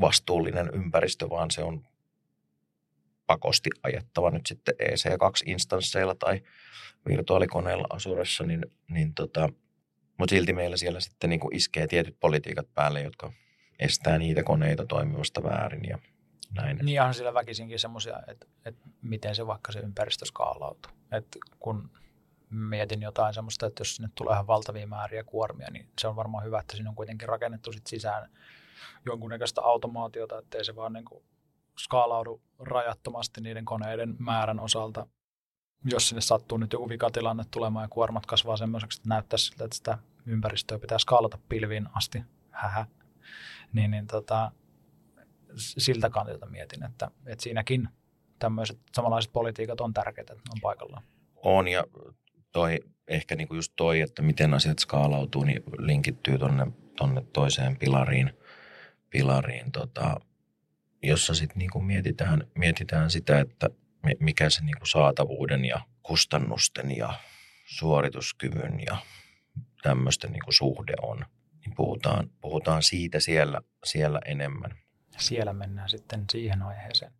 vastuullinen 0.00 0.70
ympäristö, 0.74 1.30
vaan 1.30 1.50
se 1.50 1.62
on 1.62 1.86
pakosti 3.26 3.70
ajettava 3.82 4.30
nyt 4.30 4.46
sitten 4.46 4.74
EC2-instansseilla 4.82 6.14
tai 6.18 6.42
virtuaalikoneella 7.08 7.86
Asuressa, 7.90 8.44
niin, 8.44 8.66
niin 8.88 9.14
tota, 9.14 9.48
mutta 10.18 10.34
silti 10.34 10.52
meillä 10.52 10.76
siellä 10.76 11.00
sitten 11.00 11.30
niin 11.30 11.40
kuin 11.40 11.56
iskee 11.56 11.86
tietyt 11.86 12.16
politiikat 12.20 12.74
päälle, 12.74 13.02
jotka 13.02 13.32
estää 13.78 14.18
niitä 14.18 14.42
koneita 14.42 14.86
toimimasta 14.86 15.42
väärin 15.42 15.84
ja 15.88 15.98
näin. 16.54 16.78
Niin 16.82 17.02
on 17.02 17.14
siellä 17.14 17.34
väkisinkin 17.34 17.78
semmoisia, 17.78 18.22
että, 18.26 18.46
että 18.64 18.88
miten 19.02 19.34
se 19.34 19.46
vaikka 19.46 19.72
se 19.72 19.78
ympäristö 19.78 20.24
skaalautuu. 20.24 20.92
Että 21.12 21.38
kun 21.58 21.90
mietin 22.50 23.02
jotain 23.02 23.34
semmoista, 23.34 23.66
että 23.66 23.80
jos 23.80 23.96
sinne 23.96 24.08
tulee 24.14 24.32
ihan 24.32 24.46
valtavia 24.46 24.86
määriä 24.86 25.24
kuormia, 25.24 25.70
niin 25.70 25.88
se 26.00 26.08
on 26.08 26.16
varmaan 26.16 26.44
hyvä, 26.44 26.60
että 26.60 26.76
siinä 26.76 26.90
on 26.90 26.96
kuitenkin 26.96 27.28
rakennettu 27.28 27.72
sit 27.72 27.86
sisään 27.86 28.30
jonkunnäköistä 29.06 29.60
automaatiota, 29.60 30.38
ettei 30.38 30.64
se 30.64 30.76
vaan 30.76 30.92
niin 30.92 31.04
kuin 31.04 31.24
skaalaudu 31.78 32.42
rajattomasti 32.58 33.40
niiden 33.40 33.64
koneiden 33.64 34.16
määrän 34.18 34.60
osalta. 34.60 35.06
Jos 35.84 36.08
sinne 36.08 36.20
sattuu 36.20 36.58
nyt 36.58 36.72
joku 36.72 36.88
vikatilanne 36.88 37.44
tulemaan 37.50 37.84
ja 37.84 37.88
kuormat 37.88 38.26
kasvaa 38.26 38.56
semmoiseksi, 38.56 39.00
että 39.00 39.08
näyttää 39.08 39.38
siltä, 39.38 39.64
että 39.64 39.76
sitä 39.76 39.98
ympäristöä 40.26 40.78
pitää 40.78 40.98
skaalata 40.98 41.38
pilviin 41.48 41.88
asti, 41.94 42.22
hähä, 42.50 42.86
niin, 43.72 43.90
niin 43.90 44.06
tota, 44.06 44.50
siltä 45.56 46.10
kantilta 46.10 46.46
mietin, 46.46 46.84
että, 46.84 47.10
että 47.26 47.42
siinäkin 47.42 47.88
tämmöiset 48.38 48.78
samanlaiset 48.92 49.32
politiikat 49.32 49.80
on 49.80 49.94
tärkeitä, 49.94 50.32
on 50.32 50.60
paikallaan. 50.62 51.02
On 51.36 51.68
ja 51.68 51.84
toi, 52.52 52.80
ehkä 53.08 53.36
niinku 53.36 53.54
just 53.54 53.72
toi, 53.76 54.00
että 54.00 54.22
miten 54.22 54.54
asiat 54.54 54.78
skaalautuu, 54.78 55.44
niin 55.44 55.62
linkittyy 55.78 56.38
tonne, 56.38 56.66
tonne 56.96 57.22
toiseen 57.32 57.76
pilariin, 57.76 58.30
pilariin 59.10 59.72
tota, 59.72 60.20
jossa 61.02 61.34
sitten 61.34 61.58
niinku 61.58 61.80
mietitään, 61.80 62.46
mietitään 62.54 63.10
sitä, 63.10 63.40
että 63.40 63.70
mikä 64.20 64.50
se 64.50 64.64
niinku 64.64 64.86
saatavuuden 64.86 65.64
ja 65.64 65.80
kustannusten 66.02 66.96
ja 66.96 67.14
suorituskyvyn 67.64 68.80
ja 68.86 68.96
tämmöisten 69.82 70.32
niinku 70.32 70.52
suhde 70.52 70.94
on. 71.02 71.24
Niin 71.66 71.74
puhutaan, 71.76 72.30
puhutaan 72.40 72.82
siitä 72.82 73.20
siellä, 73.20 73.60
siellä 73.84 74.20
enemmän. 74.24 74.78
Siellä 75.18 75.52
mennään 75.52 75.88
sitten 75.88 76.24
siihen 76.32 76.62
aiheeseen. 76.62 77.12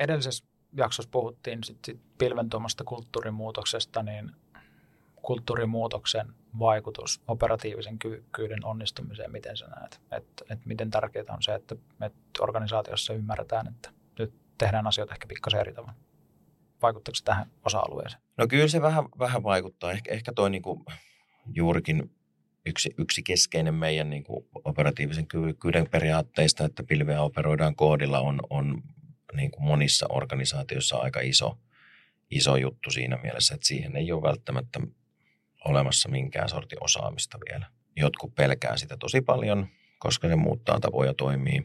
Edellisessä 0.00 0.44
jaksossa 0.76 1.10
puhuttiin 1.10 1.64
sit, 1.64 1.78
sit 1.84 2.00
pilven 2.18 2.50
tuomasta 2.50 2.84
kulttuurimuutoksesta, 2.84 4.02
niin 4.02 4.30
kulttuurimuutoksen 5.22 6.34
vaikutus 6.58 7.20
operatiivisen 7.28 7.98
kyvykkyyden 7.98 8.64
onnistumiseen, 8.64 9.32
miten 9.32 9.56
sä 9.56 9.66
näet? 9.66 10.00
Että 10.10 10.44
et 10.50 10.66
miten 10.66 10.90
tärkeää 10.90 11.24
on 11.28 11.42
se, 11.42 11.54
että, 11.54 11.76
että 12.00 12.20
organisaatiossa 12.40 13.12
ymmärretään, 13.12 13.68
että 13.68 13.90
nyt 14.18 14.32
tehdään 14.58 14.86
asioita 14.86 15.14
ehkä 15.14 15.26
pikkasen 15.26 15.60
eri 15.60 15.72
tavalla. 15.72 15.94
Vaikuttaako 16.82 17.14
se 17.14 17.24
tähän 17.24 17.50
osa-alueeseen? 17.64 18.22
No 18.36 18.46
kyllä 18.46 18.68
se 18.68 18.82
vähän, 18.82 19.04
vähän 19.18 19.42
vaikuttaa. 19.42 19.92
Ehkä, 19.92 20.12
ehkä 20.12 20.32
toi 20.32 20.50
niinku 20.50 20.84
juurikin 21.54 22.10
yksi, 22.66 22.94
yksi 22.98 23.22
keskeinen 23.22 23.74
meidän 23.74 24.10
niinku 24.10 24.48
operatiivisen 24.64 25.26
kyvykkyyden 25.26 25.90
periaatteista, 25.90 26.64
että 26.64 26.82
pilveä 26.82 27.22
operoidaan 27.22 27.76
koodilla, 27.76 28.20
on, 28.20 28.40
on 28.50 28.82
niinku 29.32 29.60
monissa 29.60 30.06
organisaatioissa 30.10 30.96
aika 30.96 31.20
iso, 31.20 31.58
iso 32.30 32.56
juttu 32.56 32.90
siinä 32.90 33.16
mielessä, 33.16 33.54
että 33.54 33.66
siihen 33.66 33.96
ei 33.96 34.12
ole 34.12 34.22
välttämättä 34.22 34.80
olemassa 35.64 36.08
minkään 36.08 36.48
sortin 36.48 36.84
osaamista 36.84 37.38
vielä. 37.50 37.66
Jotkut 37.96 38.34
pelkää 38.34 38.76
sitä 38.76 38.96
tosi 38.96 39.20
paljon, 39.20 39.68
koska 39.98 40.28
se 40.28 40.36
muuttaa 40.36 40.80
tapoja 40.80 41.14
toimia. 41.14 41.62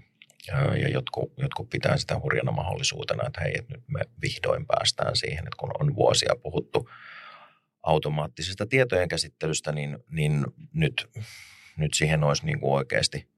Ja 0.82 0.90
jotkut, 0.90 1.34
jotkut 1.38 1.70
pitää 1.70 1.98
sitä 1.98 2.20
hurjana 2.20 2.52
mahdollisuutena, 2.52 3.28
että 3.28 3.42
hei, 3.42 3.54
että 3.58 3.74
nyt 3.74 3.84
me 3.88 4.00
vihdoin 4.22 4.66
päästään 4.66 5.16
siihen, 5.16 5.40
että 5.40 5.58
kun 5.58 5.72
on 5.80 5.96
vuosia 5.96 6.36
puhuttu 6.44 6.90
automaattisesta 7.84 8.66
tietojen 8.66 9.08
käsittelystä, 9.08 9.72
niin, 9.72 9.98
niin 10.10 10.46
nyt, 10.74 11.10
nyt 11.78 11.94
siihen 11.94 12.24
olisi 12.24 12.46
niin 12.46 12.60
kuin 12.60 12.74
oikeasti 12.74 13.30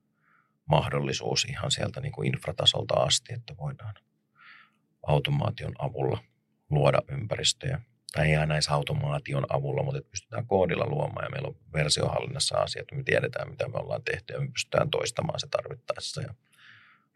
mahdollisuus 0.66 1.46
ihan 1.46 1.72
sieltä 1.72 2.02
niin 2.02 2.12
kuin 2.12 2.28
infratasolta 2.34 2.94
asti, 2.94 3.34
että 3.34 3.58
voidaan 3.58 3.96
automaation 5.08 5.74
avulla 5.80 6.24
luoda 6.70 7.02
ympäristöjä, 7.12 7.82
tai 8.14 8.28
ei 8.28 8.36
aina 8.36 8.54
edes 8.54 8.70
automaation 8.70 9.46
avulla, 9.50 9.84
mutta 9.84 9.98
että 9.98 10.12
pystytään 10.12 10.48
koodilla 10.48 10.86
luomaan 10.88 11.26
ja 11.26 11.30
meillä 11.30 11.48
on 11.48 11.56
versiohallinnassa 11.74 12.58
asiat, 12.58 12.88
me 12.92 13.04
tiedetään 13.04 13.50
mitä 13.50 13.68
me 13.68 13.78
ollaan 13.80 14.04
tehty 14.04 14.34
ja 14.34 14.42
me 14.42 14.48
pystytään 14.48 14.90
toistamaan 14.90 15.40
se 15.40 15.48
tarvittaessa 15.48 16.22
ja 16.22 16.34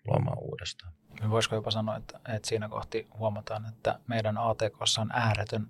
luomaan 0.08 0.38
uudestaan. 0.40 0.94
Voisiko 1.30 1.56
jopa 1.56 1.72
sanoa, 1.72 1.98
että, 1.98 2.20
että 2.36 2.50
siinä 2.50 2.70
kohti 2.70 3.08
huomataan, 3.18 3.66
että 3.66 4.00
meidän 4.08 4.38
ATKssa 4.38 5.02
on 5.02 5.12
ääretön 5.14 5.68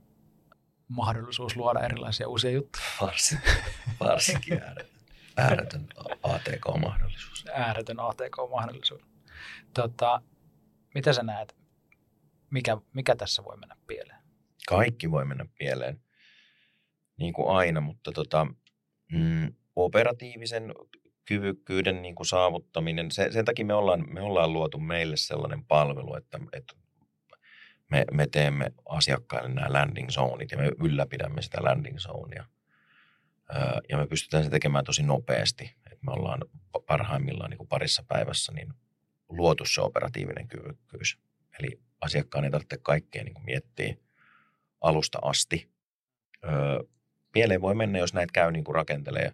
mahdollisuus 0.87 1.55
luoda 1.55 1.79
erilaisia 1.79 2.27
uusia 2.27 2.51
juttuja. 2.51 2.83
Varsin, 3.01 3.39
varsinkin 3.99 4.61
ääretön, 4.63 4.87
ääretön 5.37 5.87
ATK-mahdollisuus. 6.23 7.45
Ääretön 7.53 7.99
ATK-mahdollisuus. 7.99 9.01
Tota, 9.73 10.21
mitä 10.95 11.13
sä 11.13 11.23
näet, 11.23 11.55
mikä, 12.49 12.77
mikä 12.93 13.15
tässä 13.15 13.43
voi 13.43 13.57
mennä 13.57 13.75
pieleen? 13.87 14.20
Kaikki 14.67 15.11
voi 15.11 15.25
mennä 15.25 15.45
pieleen, 15.57 16.01
niin 17.17 17.33
kuin 17.33 17.57
aina, 17.57 17.81
mutta 17.81 18.11
tota, 18.11 18.47
mm, 19.11 19.53
operatiivisen 19.75 20.73
kyvykkyyden 21.25 22.01
niin 22.01 22.15
kuin 22.15 22.27
saavuttaminen, 22.27 23.11
se, 23.11 23.31
sen 23.31 23.45
takia 23.45 23.65
me 23.65 23.73
ollaan, 23.73 24.13
me 24.13 24.21
ollaan 24.21 24.53
luotu 24.53 24.79
meille 24.79 25.17
sellainen 25.17 25.65
palvelu, 25.65 26.15
että, 26.15 26.39
että 26.53 26.73
me, 27.91 28.05
me 28.11 28.27
teemme 28.27 28.71
asiakkaille 28.89 29.49
nämä 29.49 29.73
landing 29.73 30.09
zoneit 30.09 30.51
ja 30.51 30.57
me 30.57 30.71
ylläpidämme 30.83 31.41
sitä 31.41 31.63
landing 31.63 31.97
zonea. 31.97 32.45
Ja 33.89 33.97
me 33.97 34.07
pystytään 34.07 34.43
se 34.43 34.49
tekemään 34.49 34.85
tosi 34.85 35.03
nopeasti. 35.03 35.75
että 35.85 36.05
me 36.05 36.11
ollaan 36.11 36.41
parhaimmillaan 36.85 37.49
niin 37.49 37.57
kuin 37.57 37.67
parissa 37.67 38.03
päivässä 38.07 38.51
niin 38.51 38.73
luotu 39.29 39.65
se 39.65 39.81
operatiivinen 39.81 40.47
kyvykkyys. 40.47 41.19
Eli 41.59 41.79
asiakkaan 42.01 42.45
ei 42.45 42.51
tarvitse 42.51 42.77
kaikkea 42.77 43.23
niin 43.23 43.33
kuin 43.33 43.45
miettiä– 43.45 43.95
alusta 44.81 45.19
asti. 45.21 45.69
Öö, 46.43 46.79
pieleen 47.31 47.61
voi 47.61 47.75
mennä, 47.75 47.99
jos 47.99 48.13
näitä 48.13 48.31
käy 48.33 48.51
niin 48.51 48.63
kuin 48.63 48.75
rakentelee, 48.75 49.31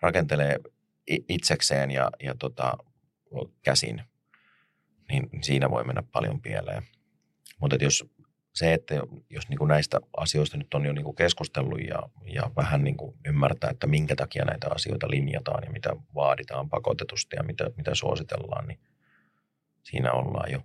rakentelee 0.00 0.58
itsekseen 1.06 1.90
ja, 1.90 2.10
ja 2.22 2.34
tota, 2.38 2.78
käsin, 3.62 4.02
niin 5.08 5.30
siinä 5.42 5.70
voi 5.70 5.84
mennä 5.84 6.02
paljon 6.12 6.40
pieleen. 6.40 6.82
Mutta 7.60 7.76
jos 7.80 8.04
se, 8.54 8.72
että 8.72 8.94
jos 9.30 9.48
niin 9.48 9.58
kuin 9.58 9.68
näistä 9.68 10.00
asioista 10.16 10.56
nyt 10.56 10.74
on 10.74 10.86
jo 10.86 10.92
niin 10.92 11.04
kuin 11.04 11.16
keskustellut 11.16 11.80
ja, 11.80 12.02
ja 12.24 12.50
vähän 12.56 12.84
niin 12.84 12.96
kuin 12.96 13.16
ymmärtää, 13.26 13.70
että 13.70 13.86
minkä 13.86 14.16
takia 14.16 14.44
näitä 14.44 14.68
asioita 14.74 15.10
linjataan 15.10 15.64
ja 15.64 15.70
mitä 15.70 15.96
vaaditaan 16.14 16.68
pakotetusti 16.68 17.36
ja 17.36 17.42
mitä, 17.42 17.70
mitä 17.76 17.94
suositellaan, 17.94 18.68
niin 18.68 18.80
siinä 19.82 20.12
ollaan 20.12 20.52
jo 20.52 20.62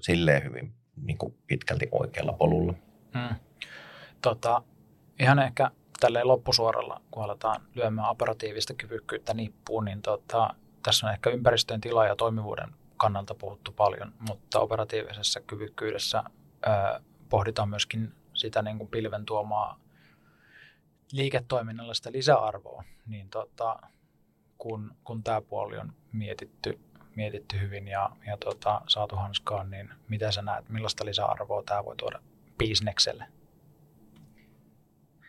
silleen 0.00 0.44
hyvin 0.44 0.74
niin 0.96 1.18
kuin 1.18 1.34
pitkälti 1.46 1.88
oikealla 1.92 2.32
polulla. 2.32 2.74
Hmm 3.18 3.36
tota, 4.22 4.62
ihan 5.20 5.38
ehkä 5.38 5.70
tälleen 6.00 6.28
loppusuoralla, 6.28 7.00
kun 7.10 7.24
aletaan 7.24 7.62
lyömään 7.74 8.10
operatiivista 8.10 8.74
kyvykkyyttä 8.74 9.34
nippuun, 9.34 9.84
niin 9.84 10.02
tota, 10.02 10.54
tässä 10.82 11.06
on 11.06 11.12
ehkä 11.12 11.30
ympäristöjen 11.30 11.80
tila 11.80 12.06
ja 12.06 12.16
toimivuuden 12.16 12.70
kannalta 12.96 13.34
puhuttu 13.34 13.72
paljon, 13.72 14.12
mutta 14.28 14.60
operatiivisessa 14.60 15.40
kyvykkyydessä 15.40 16.24
ö, 16.66 17.00
pohditaan 17.28 17.68
myöskin 17.68 18.14
sitä 18.34 18.62
niin 18.62 18.78
kuin 18.78 18.88
pilven 18.88 19.24
tuomaa 19.24 19.80
liiketoiminnallista 21.12 22.12
lisäarvoa, 22.12 22.84
niin 23.06 23.30
tota, 23.30 23.76
kun, 24.58 24.96
kun 25.04 25.22
tämä 25.22 25.40
puoli 25.40 25.78
on 25.78 25.92
mietitty, 26.12 26.80
mietitty 27.16 27.60
hyvin 27.60 27.88
ja, 27.88 28.10
ja 28.26 28.36
tota, 28.36 28.80
saatu 28.86 29.16
hanskaan, 29.16 29.70
niin 29.70 29.90
mitä 30.08 30.32
sä 30.32 30.42
näet, 30.42 30.68
millaista 30.68 31.04
lisäarvoa 31.04 31.62
tämä 31.62 31.84
voi 31.84 31.96
tuoda 31.96 32.20
bisnekselle? 32.58 33.24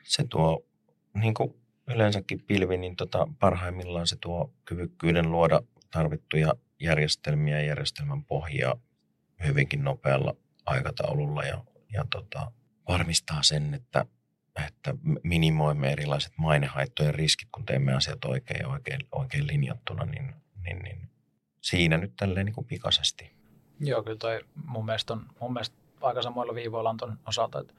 Se 0.04 0.24
tuo, 0.30 0.66
niin 1.14 1.34
kuin 1.34 1.56
yleensäkin 1.88 2.42
pilvi, 2.42 2.78
niin 2.78 2.96
tota, 2.96 3.28
parhaimmillaan 3.40 4.08
se 4.08 4.16
tuo 4.22 4.54
kyvykkyyden 4.66 5.32
luoda 5.32 5.62
tarvittuja 5.92 6.54
järjestelmiä 6.80 7.60
ja 7.60 7.68
järjestelmän 7.68 8.24
pohjia 8.26 8.76
hyvinkin 9.48 9.84
nopealla 9.84 10.36
aikataululla 10.66 11.44
ja, 11.44 11.64
ja 11.94 12.06
tota, 12.12 12.52
varmistaa 12.88 13.44
sen, 13.44 13.74
että, 13.74 14.06
että 14.68 14.94
minimoimme 15.24 15.92
erilaiset 15.92 16.34
mainehaittojen 16.38 17.16
riskit, 17.16 17.50
kun 17.52 17.66
teemme 17.66 17.94
asiat 17.94 18.26
oikein 18.26 18.60
ja 18.60 18.68
oikein, 18.68 19.00
oikein 19.12 19.48
linjattuna, 19.48 20.06
niin, 20.06 20.34
niin, 20.64 20.80
niin 20.80 21.10
siinä 21.62 21.98
nyt 21.98 22.14
tälleen 22.18 22.46
niin 22.46 22.56
kuin 22.56 22.68
pikaisesti. 22.68 23.32
Joo, 23.80 24.04
kyllä 24.04 24.18
toi 24.18 24.42
mun 24.66 24.86
mielestä 24.86 25.14
on 25.14 25.26
mun 25.40 25.54
mielestä 25.54 25.76
aika 26.02 26.22
samoilla 26.22 26.56
viivoilla 26.56 26.90
on 26.90 26.98
ton 26.98 27.20
osalta, 27.28 27.60
että 27.60 27.74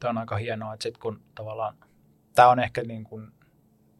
tämä 0.00 0.10
on 0.10 0.18
aika 0.18 0.36
hienoa, 0.36 0.74
että 0.74 0.82
sitten 0.82 1.00
kun 1.02 1.22
tavallaan, 1.34 1.76
tämä 2.34 2.48
on 2.48 2.60
ehkä 2.60 2.82
niin 2.82 3.04
kuin, 3.04 3.32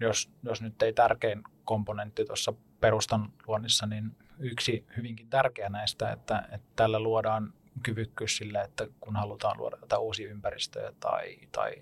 jos, 0.00 0.30
jos 0.42 0.62
nyt 0.62 0.82
ei 0.82 0.92
tärkein 0.92 1.42
komponentti 1.64 2.24
tuossa 2.24 2.54
perustan 2.80 3.32
luonnissa, 3.46 3.86
niin 3.86 4.16
yksi 4.38 4.86
hyvinkin 4.96 5.30
tärkeä 5.30 5.68
näistä, 5.68 6.12
että, 6.12 6.48
että 6.52 6.68
tällä 6.76 7.00
luodaan 7.00 7.52
kyvykkyys 7.82 8.36
sille, 8.36 8.60
että 8.60 8.86
kun 9.00 9.16
halutaan 9.16 9.58
luoda 9.58 9.76
jotain 9.80 10.02
uusia 10.02 10.30
ympäristöjä 10.30 10.92
tai, 11.00 11.38
tai, 11.52 11.74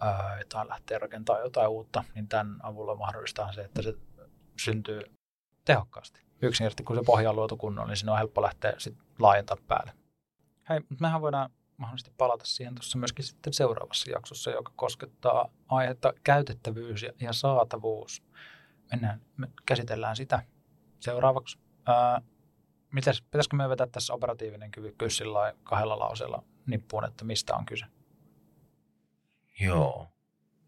ää, 0.00 0.40
tai 0.48 0.68
lähteä 0.68 0.98
rakentamaan 0.98 1.44
jotain 1.44 1.68
uutta, 1.68 2.04
niin 2.14 2.28
tämän 2.28 2.56
avulla 2.62 2.94
mahdollistaa 2.94 3.52
se, 3.52 3.60
että 3.60 3.82
se 3.82 3.94
syntyy 4.58 5.00
tehokkaasti. 5.64 6.20
Yksinkertaisesti, 6.42 6.82
kun 6.82 6.96
se 6.96 7.02
pohja 7.06 7.30
on 7.30 7.36
luotu 7.36 7.56
kunnolla, 7.56 7.88
niin 7.88 7.96
siinä 7.96 8.12
on 8.12 8.18
helppo 8.18 8.42
lähteä 8.42 8.74
sit 8.78 8.94
laajentaa 9.18 9.56
päälle. 9.68 9.92
Hei, 10.68 10.80
mehän 11.00 11.20
voidaan 11.20 11.50
mahdollisesti 11.78 12.14
palata 12.18 12.44
siihen 12.44 12.74
tuossa 12.74 12.98
myöskin 12.98 13.24
sitten 13.24 13.52
seuraavassa 13.52 14.10
jaksossa, 14.10 14.50
joka 14.50 14.72
koskettaa 14.76 15.48
aihetta 15.68 16.12
käytettävyys 16.24 17.02
ja, 17.20 17.32
saatavuus. 17.32 18.22
Mennään, 18.90 19.20
me 19.36 19.48
käsitellään 19.66 20.16
sitä 20.16 20.42
seuraavaksi. 21.00 21.58
Ää, 21.86 22.22
mites, 22.92 23.22
pitäisikö 23.22 23.56
me 23.56 23.68
vetää 23.68 23.86
tässä 23.86 24.14
operatiivinen 24.14 24.70
kyvykkyys 24.70 25.16
sillä 25.16 25.54
kahdella 25.62 25.98
lauseella 25.98 26.42
nippuun, 26.66 27.04
että 27.04 27.24
mistä 27.24 27.54
on 27.54 27.66
kyse? 27.66 27.86
Joo, 29.60 30.08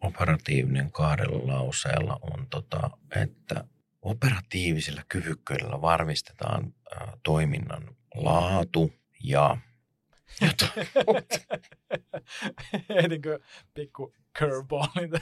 operatiivinen 0.00 0.92
kahdella 0.92 1.54
lauseella 1.54 2.18
on, 2.22 2.46
tota, 2.50 2.90
että 3.16 3.64
operatiivisilla 4.02 5.02
kyvykkyydellä 5.08 5.80
varmistetaan 5.82 6.74
ä, 6.92 7.16
toiminnan 7.22 7.96
laatu 8.14 8.92
ja 9.24 9.56
Ehdinkö 12.88 13.40
pikku 13.74 14.14
curveballin 14.38 15.10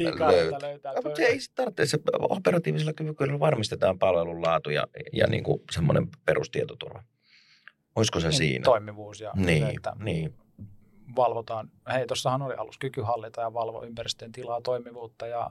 löytää? 0.00 0.58
löytää 0.62 0.92
mutta 1.04 1.22
ei 1.22 1.38
tarvitse. 1.54 1.86
Se 1.86 1.98
operatiivisella 2.18 2.92
kyvykyydellä 2.92 3.40
varmistetaan 3.40 3.98
palvelun 3.98 4.42
laatu 4.42 4.70
ja, 4.70 4.86
ja 5.12 5.26
niin 5.26 5.44
kuin 5.44 5.62
semmoinen 5.70 6.08
perustietoturva. 6.24 7.02
Olisiko 7.96 8.20
se 8.20 8.28
niin, 8.28 8.36
siinä? 8.36 8.64
Toimivuus 8.64 9.20
ja 9.20 9.32
niin, 9.36 9.66
että 9.66 9.92
niin. 9.98 10.34
valvotaan. 11.16 11.70
Hei, 11.92 12.06
tuossahan 12.06 12.42
oli 12.42 12.54
alus 12.54 12.78
kyky 12.78 13.00
hallita 13.00 13.40
ja 13.40 13.52
valvo 13.52 13.84
ympäristöjen 13.84 14.32
tilaa, 14.32 14.60
toimivuutta 14.60 15.26
ja 15.26 15.50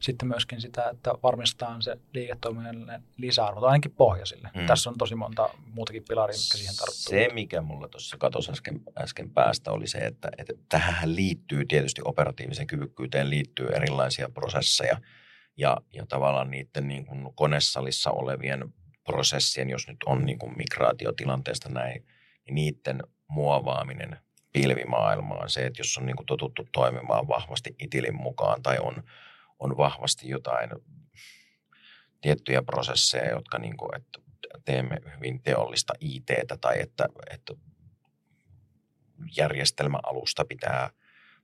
sitten 0.00 0.28
myöskin 0.28 0.60
sitä, 0.60 0.90
että 0.90 1.10
varmistetaan 1.22 1.82
se 1.82 1.96
liiketoiminnan 2.14 3.02
lisäarvo, 3.16 3.60
tai 3.60 3.70
ainakin 3.70 3.90
pohjaisille. 3.90 4.50
Hmm. 4.54 4.66
Tässä 4.66 4.90
on 4.90 4.98
tosi 4.98 5.14
monta 5.14 5.48
muutakin 5.74 6.04
pilaria, 6.08 6.36
mitkä 6.38 6.58
siihen 6.58 6.76
tarttuu. 6.76 7.10
Se, 7.10 7.28
mikä 7.34 7.62
mulla 7.62 7.88
tuossa 7.88 8.16
katosi 8.16 8.52
äsken, 8.52 8.80
äsken 8.98 9.30
päästä, 9.30 9.72
oli 9.72 9.86
se, 9.86 9.98
että, 9.98 10.28
että 10.38 10.52
tähän 10.68 11.16
liittyy 11.16 11.64
tietysti 11.64 12.00
operatiiviseen 12.04 12.66
kyvykkyyteen 12.66 13.30
liittyy 13.30 13.68
erilaisia 13.68 14.28
prosesseja, 14.28 14.98
ja, 15.56 15.76
ja 15.92 16.06
tavallaan 16.06 16.50
niiden 16.50 16.88
niin 16.88 17.06
kuin 17.06 17.28
konesalissa 17.34 18.10
olevien 18.10 18.74
prosessien, 19.04 19.70
jos 19.70 19.88
nyt 19.88 19.96
on 20.06 20.26
niin 20.26 20.38
kuin 20.38 20.56
migraatiotilanteesta 20.56 21.68
näin, 21.68 22.06
niin 22.46 22.54
niiden 22.54 23.02
muovaaminen 23.28 24.18
pilvimaailmaan. 24.52 25.50
Se, 25.50 25.66
että 25.66 25.80
jos 25.80 25.98
on 25.98 26.06
niin 26.06 26.16
kuin 26.16 26.26
totuttu 26.26 26.68
toimimaan 26.72 27.28
vahvasti 27.28 27.76
itilin 27.78 28.16
mukaan 28.16 28.62
tai 28.62 28.78
on 28.78 29.02
on 29.58 29.76
vahvasti 29.76 30.28
jotain 30.28 30.70
tiettyjä 32.20 32.62
prosesseja, 32.62 33.30
jotka 33.30 33.58
niin 33.58 33.76
kuin, 33.76 33.96
että 33.96 34.18
teemme 34.64 34.96
hyvin 35.16 35.42
teollista 35.42 35.94
it 36.00 36.26
tai 36.60 36.80
että, 36.80 37.08
että 37.30 37.54
järjestelmäalusta 39.36 40.44
pitää 40.44 40.90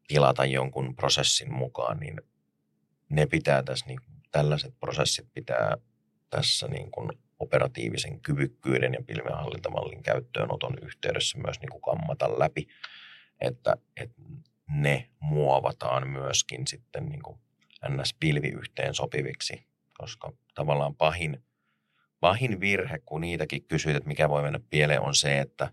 tilata 0.09 0.44
jonkun 0.44 0.96
prosessin 0.96 1.55
mukaan, 1.55 2.00
niin 2.00 2.20
ne 3.09 3.27
pitää 3.27 3.62
tässä, 3.62 3.87
niin, 3.87 4.00
tällaiset 4.33 4.74
prosessit 4.81 5.29
pitää 5.35 5.77
tässä 6.31 6.68
niin 6.68 6.90
kuin 6.90 7.11
operatiivisen 7.38 8.20
kyvykkyyden 8.20 8.94
ja 8.94 9.03
pilvenhallintamallin 9.07 10.03
käyttöönoton 10.03 10.79
yhteydessä 10.83 11.38
myös 11.38 11.61
niin 11.61 11.70
kuin 11.70 11.83
kammata 11.83 12.38
läpi, 12.38 12.66
että, 13.40 13.77
että 13.96 14.22
ne 14.68 15.11
muovataan 15.20 16.09
myöskin 16.09 16.66
sitten 16.66 17.07
niin 17.07 17.22
kuin 17.22 17.38
ns. 17.88 18.14
pilvi 18.20 18.49
yhteen 18.49 18.94
sopiviksi, 18.94 19.66
koska 19.99 20.33
tavallaan 20.55 20.94
pahin, 20.94 21.42
pahin 22.20 22.61
virhe, 22.61 22.99
kun 23.05 23.20
niitäkin 23.20 23.64
kysyt, 23.64 23.97
että 23.97 24.09
mikä 24.09 24.29
voi 24.29 24.42
mennä 24.42 24.61
pieleen, 24.70 25.01
on 25.01 25.14
se, 25.14 25.38
että 25.38 25.70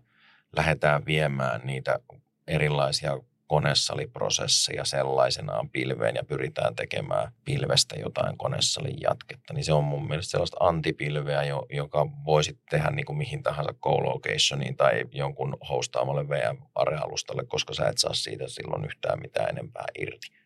lähdetään 0.56 1.06
viemään 1.06 1.60
niitä 1.64 1.98
erilaisia 2.46 3.18
konesaliprosesseja 3.46 4.84
sellaisenaan 4.84 5.70
pilveen 5.70 6.14
ja 6.14 6.24
pyritään 6.24 6.74
tekemään 6.74 7.32
pilvestä 7.44 7.96
jotain 8.00 8.38
konesalin 8.38 9.00
jatketta, 9.00 9.54
niin 9.54 9.64
se 9.64 9.72
on 9.72 9.84
mun 9.84 10.08
mielestä 10.08 10.30
sellaista 10.30 10.56
antipilveä, 10.60 11.42
joka 11.70 12.06
voisi 12.24 12.58
tehdä 12.70 12.90
niin 12.90 13.06
kuin 13.06 13.18
mihin 13.18 13.42
tahansa 13.42 13.72
co-locationiin 13.72 14.76
tai 14.76 15.04
jonkun 15.12 15.56
hostaamalle 15.68 16.28
VM-arealustalle, 16.28 17.44
koska 17.44 17.74
sä 17.74 17.88
et 17.88 17.98
saa 17.98 18.14
siitä 18.14 18.44
silloin 18.48 18.84
yhtään 18.84 19.20
mitään 19.20 19.48
enempää 19.48 19.86
irti. 19.98 20.41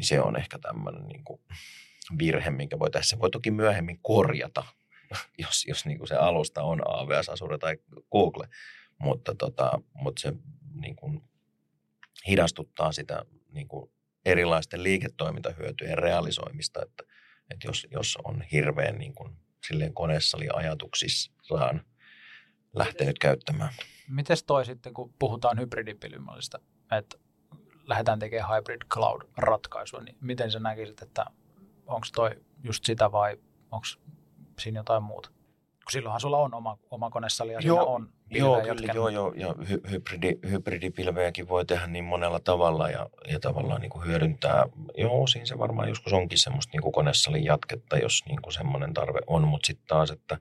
Niin 0.00 0.06
se 0.06 0.20
on 0.20 0.36
ehkä 0.36 0.58
tämmöinen 0.58 1.06
niin 1.08 1.24
kuin 1.24 1.40
virhe, 2.18 2.50
minkä 2.50 2.78
voi 2.78 2.90
tässä. 2.90 3.18
Voi 3.18 3.30
toki 3.30 3.50
myöhemmin 3.50 3.98
korjata, 4.02 4.64
jos, 5.44 5.64
jos 5.68 5.86
niin 5.86 5.98
kuin 5.98 6.08
se 6.08 6.14
alusta 6.14 6.62
on 6.62 6.80
AWS, 6.88 7.28
Azure 7.28 7.58
tai 7.58 7.76
Google, 8.12 8.48
mutta, 8.98 9.34
tota, 9.34 9.80
mutta 9.94 10.20
se 10.20 10.32
niin 10.74 10.96
kuin 10.96 11.22
hidastuttaa 12.28 12.92
sitä 12.92 13.24
niin 13.52 13.68
kuin 13.68 13.90
erilaisten 14.24 14.82
liiketoimintahyötyjen 14.82 15.98
realisoimista, 15.98 16.82
että, 16.82 17.04
että 17.50 17.68
jos, 17.68 17.86
jos 17.90 18.18
on 18.24 18.42
hirveän 18.52 18.98
niin 18.98 19.14
kuin, 19.14 19.36
silleen 19.66 19.94
koneessali-ajatuksissaan 19.94 21.84
lähtenyt 22.74 23.18
käyttämään. 23.18 23.74
Miten 24.08 24.36
toi 24.46 24.64
sitten, 24.64 24.94
kun 24.94 25.14
puhutaan 25.18 25.58
hybridipilymallista, 25.58 26.58
että 26.98 27.18
lähdetään 27.90 28.18
tekemään 28.18 28.56
hybrid 28.56 28.82
cloud-ratkaisua, 28.94 30.00
niin 30.00 30.16
miten 30.20 30.50
sä 30.50 30.58
näkisit, 30.58 31.02
että 31.02 31.26
onko 31.86 32.06
toi 32.14 32.30
just 32.64 32.84
sitä 32.84 33.12
vai 33.12 33.36
onko 33.70 33.86
siinä 34.58 34.80
jotain 34.80 35.02
muuta? 35.02 35.28
Kun 35.28 35.92
silloinhan 35.92 36.20
sulla 36.20 36.38
on 36.38 36.54
oma, 36.54 36.78
oma 36.90 37.10
konesali 37.10 37.52
ja 37.52 37.60
joo, 37.62 37.94
on 37.94 38.12
Joo, 38.30 38.60
kyllä, 38.60 38.92
joo, 38.92 39.08
joo, 39.08 39.32
ja 39.36 39.54
hy, 39.68 39.80
hybridi, 39.90 40.38
hybridipilvejäkin 40.50 41.48
voi 41.48 41.64
tehdä 41.64 41.86
niin 41.86 42.04
monella 42.04 42.40
tavalla 42.40 42.90
ja, 42.90 43.10
ja 43.28 43.40
tavallaan 43.40 43.80
niin 43.80 43.90
kuin 43.90 44.06
hyödyntää. 44.06 44.66
Joo, 44.96 45.26
siinä 45.26 45.46
se 45.46 45.58
varmaan 45.58 45.88
joskus 45.88 46.12
onkin 46.12 46.38
semmoista 46.38 46.70
niin 46.72 46.82
kuin 46.82 46.92
konesalin 46.92 47.44
jatketta, 47.44 47.98
jos 47.98 48.22
niin 48.26 48.42
kuin 48.42 48.52
semmoinen 48.52 48.94
tarve 48.94 49.18
on, 49.26 49.48
mutta 49.48 49.66
sitten 49.66 49.86
taas, 49.86 50.10
että 50.10 50.38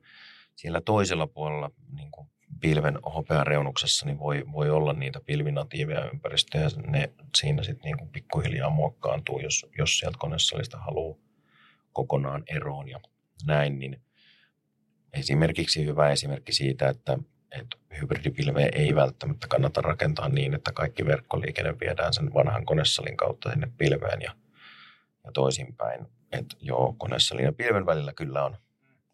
siellä 0.56 0.82
toisella 0.82 1.28
puolella 1.28 1.72
niin 1.96 2.12
kuin 2.12 2.28
pilven 2.60 3.00
hopeareunuksessa 3.16 4.06
niin 4.06 4.20
voi, 4.20 4.46
voi 4.52 4.70
olla 4.70 4.94
niitä 4.94 5.22
pilvinatiiveja 5.26 6.10
ympäristöjä. 6.10 6.68
Ne 6.88 7.14
siinä 7.38 7.64
sitten 7.64 7.84
niin 7.84 7.98
kuin 7.98 8.10
pikkuhiljaa 8.10 8.70
muokkaantuu, 8.70 9.40
jos, 9.40 9.66
jos 9.78 10.00
sieltä 10.00 10.18
konesalista 10.20 10.78
haluaa 10.78 11.18
kokonaan 11.94 12.44
eroon 12.48 12.90
ja 12.90 13.00
näin. 13.46 13.80
Niin 13.80 14.02
esimerkiksi 15.14 15.86
hyvä 15.86 16.10
esimerkki 16.10 16.54
siitä, 16.54 16.90
että, 16.90 17.18
että 17.52 17.78
hybridipilveä 18.02 18.70
ei 18.74 18.96
välttämättä 18.96 19.48
kannata 19.48 19.82
rakentaa 19.82 20.30
niin, 20.30 20.54
että 20.54 20.72
kaikki 20.72 21.06
verkkoliikenne 21.06 21.80
viedään 21.80 22.14
sen 22.14 22.34
vanhan 22.34 22.66
konesalin 22.66 23.18
kautta 23.18 23.52
sinne 23.52 23.72
pilveen 23.78 24.22
ja, 24.22 24.36
ja 25.24 25.32
toisinpäin. 25.34 26.08
Että 26.32 26.56
joo, 26.62 26.96
konesalin 26.98 27.46
ja 27.46 27.54
pilven 27.54 27.86
välillä 27.86 28.14
kyllä 28.14 28.46
on 28.46 28.58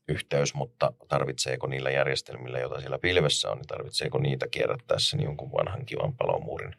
yhteys, 0.07 0.53
mutta 0.53 0.93
tarvitseeko 1.07 1.67
niillä 1.67 1.89
järjestelmillä, 1.91 2.59
joita 2.59 2.79
siellä 2.79 2.99
pilvessä 2.99 3.51
on, 3.51 3.57
niin 3.57 3.67
tarvitseeko 3.67 4.17
niitä 4.19 4.47
kierrättää 4.47 4.99
sen 4.99 5.21
jonkun 5.23 5.51
vanhan 5.51 5.85
kivan 5.85 6.13
palomuurin 6.13 6.75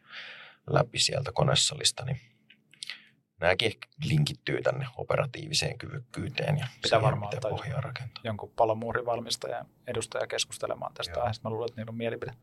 läpi 0.69 0.99
sieltä 0.99 1.31
konesalista, 1.33 2.05
niin 2.05 2.19
nämäkin 3.41 3.65
ehkä 3.65 3.87
linkittyy 4.09 4.61
tänne 4.61 4.85
operatiiviseen 4.97 5.77
kyvykkyyteen 5.77 6.57
ja 6.57 6.67
Pitää 6.81 7.01
varmaan 7.01 7.35
miten 7.35 7.49
pohjaa 7.49 7.81
rakentaa. 7.81 8.21
jonkun 8.23 8.51
palomuurivalmistajan 8.55 9.65
edustaja 9.87 10.27
keskustelemaan 10.27 10.93
tästä 10.93 11.13
Joo. 11.13 11.21
aiheesta. 11.21 11.49
Mä 11.49 11.53
luulen, 11.53 11.69
että 11.69 11.81
niillä 11.81 11.89
on 11.89 11.95
mielipide. 11.97 12.33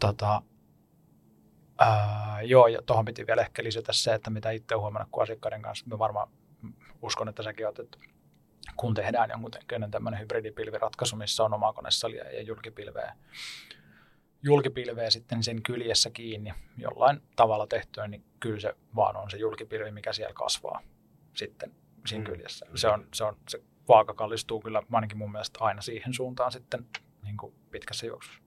Tota, 0.00 0.42
ää, 1.78 2.42
joo, 2.42 2.66
ja 2.66 2.82
tuohon 2.82 3.04
piti 3.04 3.26
vielä 3.26 3.42
ehkä 3.42 3.64
lisätä 3.64 3.92
se, 3.92 4.14
että 4.14 4.30
mitä 4.30 4.50
itse 4.50 4.74
olen 4.74 4.82
huomannut, 4.82 5.08
kun 5.12 5.22
asiakkaiden 5.22 5.62
kanssa, 5.62 5.86
mä 5.88 5.98
varmaan 5.98 6.28
uskon, 7.02 7.28
että 7.28 7.42
säkin 7.42 7.66
olet, 7.66 7.78
että 7.78 7.98
kun 8.76 8.94
tehdään 8.94 9.30
jonkun 9.30 9.50
tämmöinen 9.90 10.20
hybridipilviratkaisu, 10.20 11.16
missä 11.16 11.42
on 11.44 11.54
oma 11.54 11.72
konesalia 11.72 12.30
ja 12.30 12.42
julkipilveä, 12.42 13.16
julkipilveä 14.42 15.10
sitten 15.10 15.42
sen 15.42 15.62
kyljessä 15.62 16.10
kiinni 16.10 16.52
jollain 16.78 17.22
tavalla 17.36 17.66
tehtyä, 17.66 18.08
niin 18.08 18.24
kyllä 18.40 18.60
se 18.60 18.74
vaan 18.96 19.16
on 19.16 19.30
se 19.30 19.36
julkipilvi, 19.36 19.90
mikä 19.90 20.12
siellä 20.12 20.34
kasvaa 20.34 20.82
sitten 21.34 21.74
siinä 22.06 22.24
Mm. 22.24 22.32
kyljessä. 22.32 22.66
Se 22.74 22.88
on, 22.88 23.08
se 23.14 23.24
on, 23.24 23.36
se 23.48 23.62
vaaka 23.88 24.14
kallistuu 24.14 24.60
kyllä 24.60 24.82
ainakin 24.92 25.18
mun 25.18 25.32
mielestä 25.32 25.58
aina 25.64 25.82
siihen 25.82 26.14
suuntaan 26.14 26.52
sitten 26.52 26.86
niin 27.24 27.36
kuin 27.36 27.54
pitkässä 27.70 28.06
juoksussa. 28.06 28.40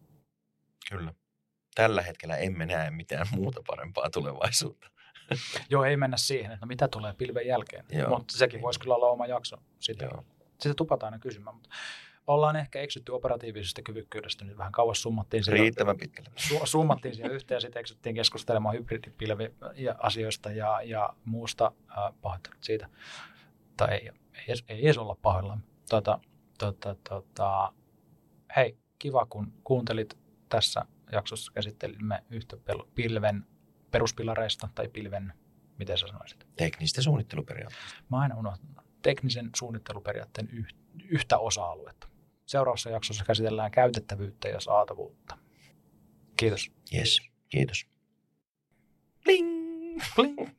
Kyllä. 0.90 1.14
Tällä 1.76 2.02
hetkellä 2.02 2.38
emme 2.38 2.66
näe 2.66 2.92
mitään 2.92 3.28
muuta 3.32 3.62
parempaa 3.68 4.10
tulevaisuutta. 4.10 4.88
Joo, 5.70 5.84
ei 5.84 5.98
mennä 5.98 6.18
siihen, 6.18 6.52
että 6.52 6.66
no 6.66 6.68
mitä 6.68 6.88
tulee 6.88 7.14
pilven 7.14 7.48
jälkeen, 7.48 7.86
Joo. 7.92 8.10
mutta 8.10 8.38
sekin 8.38 8.62
voisi 8.62 8.80
kyllä 8.80 8.96
olla 8.96 9.10
oma 9.10 9.26
jakso. 9.28 9.58
Sitä, 9.80 10.06
Joo. 10.06 10.26
sitä 10.60 10.74
tupataan 10.76 11.14
aina 11.14 11.22
kysymään, 11.22 11.56
mutta 11.56 11.70
ollaan 12.28 12.56
ehkä 12.56 12.80
eksytty 12.80 13.12
operatiivisesta 13.12 13.82
kyvykkyydestä 13.82 14.46
nyt 14.46 14.58
vähän 14.58 14.72
kauas 14.72 15.02
summattiin 15.02 15.44
sitä. 15.44 15.58
Riittävän 15.58 15.98
pitkälle. 15.98 16.30
su- 16.38 16.66
summattiin 16.66 17.16
siihen 17.16 17.32
yhteen 17.32 17.56
ja 17.56 17.62
sitten 17.62 17.80
eksyttiin 17.80 18.16
keskustelemaan 18.16 18.76
hybridipilvi 18.76 19.54
ja 19.76 19.96
asioista 19.98 20.52
ja, 20.52 20.82
ja 20.82 21.10
muusta 21.26 21.72
äh, 21.90 22.14
pahoittelut 22.22 22.64
siitä. 22.64 22.90
Tai 23.78 23.94
ei, 23.94 24.10
ei, 24.34 24.44
edes, 24.48 24.64
ei 24.68 24.86
edes 24.86 24.98
olla 24.98 25.18
pahoillaan. 25.22 25.64
Tota, 25.90 26.20
tota, 26.60 26.96
tota, 27.10 27.74
hei, 28.56 28.78
kiva 29.00 29.26
kun 29.26 29.54
kuuntelit 29.64 30.18
tässä 30.50 30.86
jaksossa 31.12 31.52
käsittelimme 31.52 32.24
yhtä 32.30 32.58
pilven 32.96 33.46
peruspilareista 33.96 34.70
tai 34.76 34.88
pilven, 34.88 35.34
miten 35.78 35.98
sä 35.98 36.08
sanoisit? 36.08 36.48
Teknistä 36.56 37.02
suunnitteluperiaatteesta. 37.02 38.04
Mä 38.10 38.20
aina 38.20 38.36
unohtan 38.36 38.84
teknisen 39.02 39.50
suunnitteluperiaatteen 39.56 40.50
yh, 40.52 40.68
yhtä 41.10 41.38
osa-aluetta. 41.38 42.08
Seuraavassa 42.46 42.90
jaksossa 42.90 43.26
käsitellään 43.26 43.72
käytettävyyttä 43.72 44.48
ja 44.48 44.60
saatavuutta. 44.60 45.38
Kiitos. 46.38 46.72
Yes. 46.96 47.22
Kiitos. 47.50 47.86
Bling! 49.24 50.02
Bling. 50.16 50.50